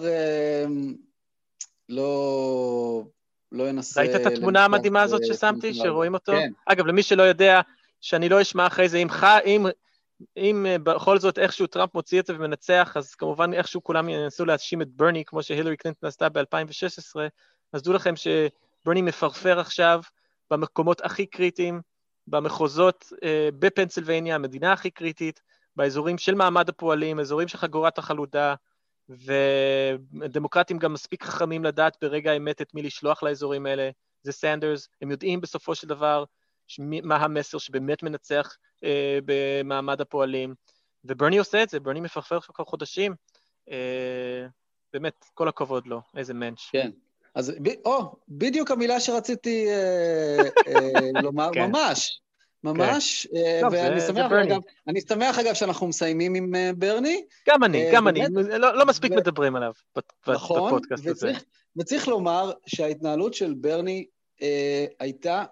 [1.89, 3.03] לא...
[3.53, 4.01] לא ינסה...
[4.01, 6.33] ראית את התמונה המדהימה הזאת ששמתי, שרואים אותו?
[6.33, 6.53] כן.
[6.67, 7.61] אגב, למי שלא יודע,
[8.01, 8.99] שאני לא אשמע אחרי זה,
[9.47, 9.67] אם.
[10.37, 14.45] אם אה, בכל זאת איכשהו טראמפ מוציא את זה ומנצח, אז כמובן איכשהו כולם ינסו
[14.45, 17.21] להאשים את ברני, כמו שהילרי קלינטון עשתה ב-2016,
[17.73, 20.01] אז דעו לכם שברני מפרפר עכשיו
[20.51, 21.81] במקומות הכי קריטיים,
[22.27, 25.41] במחוזות אה, בפנסילבניה, המדינה הכי קריטית,
[25.77, 28.55] באזורים של מעמד הפועלים, אזורים של חגורת החלודה,
[29.09, 33.91] ודמוקרטים גם מספיק חכמים לדעת ברגע האמת את מי לשלוח לאזורים האלה,
[34.23, 36.25] זה סנדרס, הם יודעים בסופו של דבר
[36.79, 40.55] מה המסר שבאמת מנצח אה, במעמד הפועלים,
[41.05, 43.15] וברני עושה את זה, ברני מפרפר כבר חודשים,
[43.71, 44.47] אה,
[44.93, 46.69] באמת, כל הכבוד לו, איזה מענץ'.
[46.73, 46.91] כן.
[47.35, 47.53] אז,
[47.85, 51.71] או, בדיוק המילה שרציתי אה, אה, לומר, כן.
[51.71, 52.21] ממש.
[52.65, 53.37] ממש, כן.
[53.37, 57.25] אה, ואני שמח, אגב, אני שמח אגב שאנחנו מסיימים עם אה, ברני.
[57.49, 58.21] גם אני, אה, גם אני,
[58.59, 59.73] לא, לא מספיק מדברים עליו
[60.29, 61.33] נכון, בפודקאסט הזה.
[61.77, 64.07] וצריך לומר שההתנהלות של ברני
[64.99, 65.45] הייתה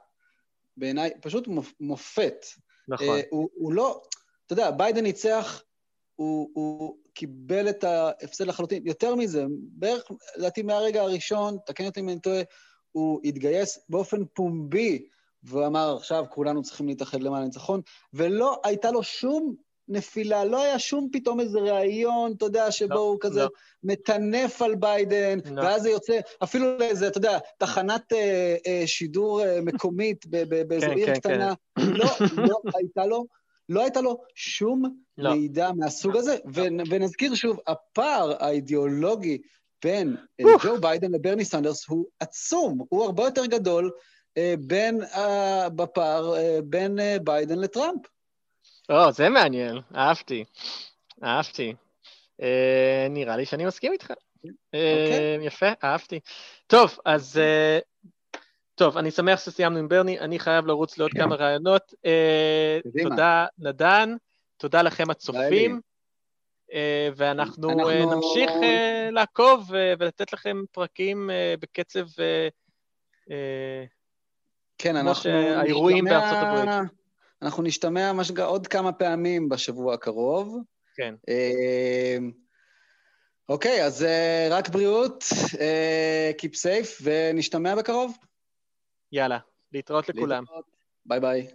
[0.79, 1.49] בעיניי פשוט
[1.81, 2.47] מופת.
[2.89, 3.19] נכון.
[3.31, 4.03] הוא לא,
[4.47, 5.63] אתה יודע, ביידן ניצח,
[6.17, 8.87] הוא קיבל את ההפסד לחלוטין.
[8.87, 10.05] יותר מזה, בערך,
[10.37, 12.43] לדעתי מהרגע הראשון, תקן אותי אם אני טועה,
[12.93, 15.09] הוא התגייס באופן פומבי
[15.43, 17.81] והוא אמר, עכשיו כולנו צריכים להתאחד למען הניצחון,
[18.13, 19.55] ולא הייתה לו שום
[19.89, 23.49] נפילה, לא היה שום פתאום איזה ראיון, אתה יודע, שבו לא, הוא כזה לא.
[23.83, 25.63] מטנף על ביידן, לא.
[25.63, 30.27] ואז זה יוצא, אפילו לאיזה, אתה יודע, תחנת אה, אה, שידור אה, מקומית
[30.69, 31.83] באיזו כן, עיר כן, קטנה, כן.
[31.87, 33.27] לא, לא הייתה לו,
[33.69, 34.83] לא הייתה לו שום
[35.19, 35.35] לא.
[35.35, 36.85] מידע מהסוג הזה, לא.
[36.91, 39.39] ונזכיר שוב, הפער האידיאולוגי
[39.85, 43.91] בין אה, ג'ו ביידן לברני סנדרס הוא עצום, הוא הרבה יותר גדול
[44.37, 46.35] אה, בין, אה, בפער
[46.65, 48.01] בין ביידן לטראמפ.
[48.89, 50.45] או, זה מעניין, אהבתי,
[51.25, 51.75] אהבתי.
[52.41, 52.45] Uh,
[53.11, 54.11] נראה לי שאני מסכים איתך.
[54.11, 54.49] Okay.
[54.67, 55.47] אוקיי.
[55.47, 56.21] יפה, אהבתי.
[56.67, 57.41] טוב, אז...
[57.41, 57.85] Uh,
[58.75, 61.93] טוב, אני שמח שסיימנו עם ברני, אני חייב לרוץ לעוד כמה רעיונות.
[61.93, 64.17] Uh, תודה, נדן,
[64.57, 65.81] תודה לכם הצופים,
[66.71, 66.75] uh,
[67.17, 68.15] ואנחנו אנחנו...
[68.15, 68.51] נמשיך
[69.13, 71.31] לעקוב ולתת לכם פרקים
[71.61, 72.07] בקצב...
[74.79, 75.13] כן, אנחנו...
[75.13, 76.98] כמו שהאירועים בארצות הברית.
[77.43, 80.59] אנחנו נשתמע משגע עוד כמה פעמים בשבוע הקרוב.
[80.95, 81.15] כן.
[81.29, 82.33] אמ,
[83.49, 85.25] אוקיי, אז אה, רק בריאות,
[85.61, 88.17] אה, Keep safe, ונשתמע בקרוב.
[89.13, 89.39] יאללה,
[89.73, 90.45] להתראות לכולם.
[91.07, 91.49] ביי ביי.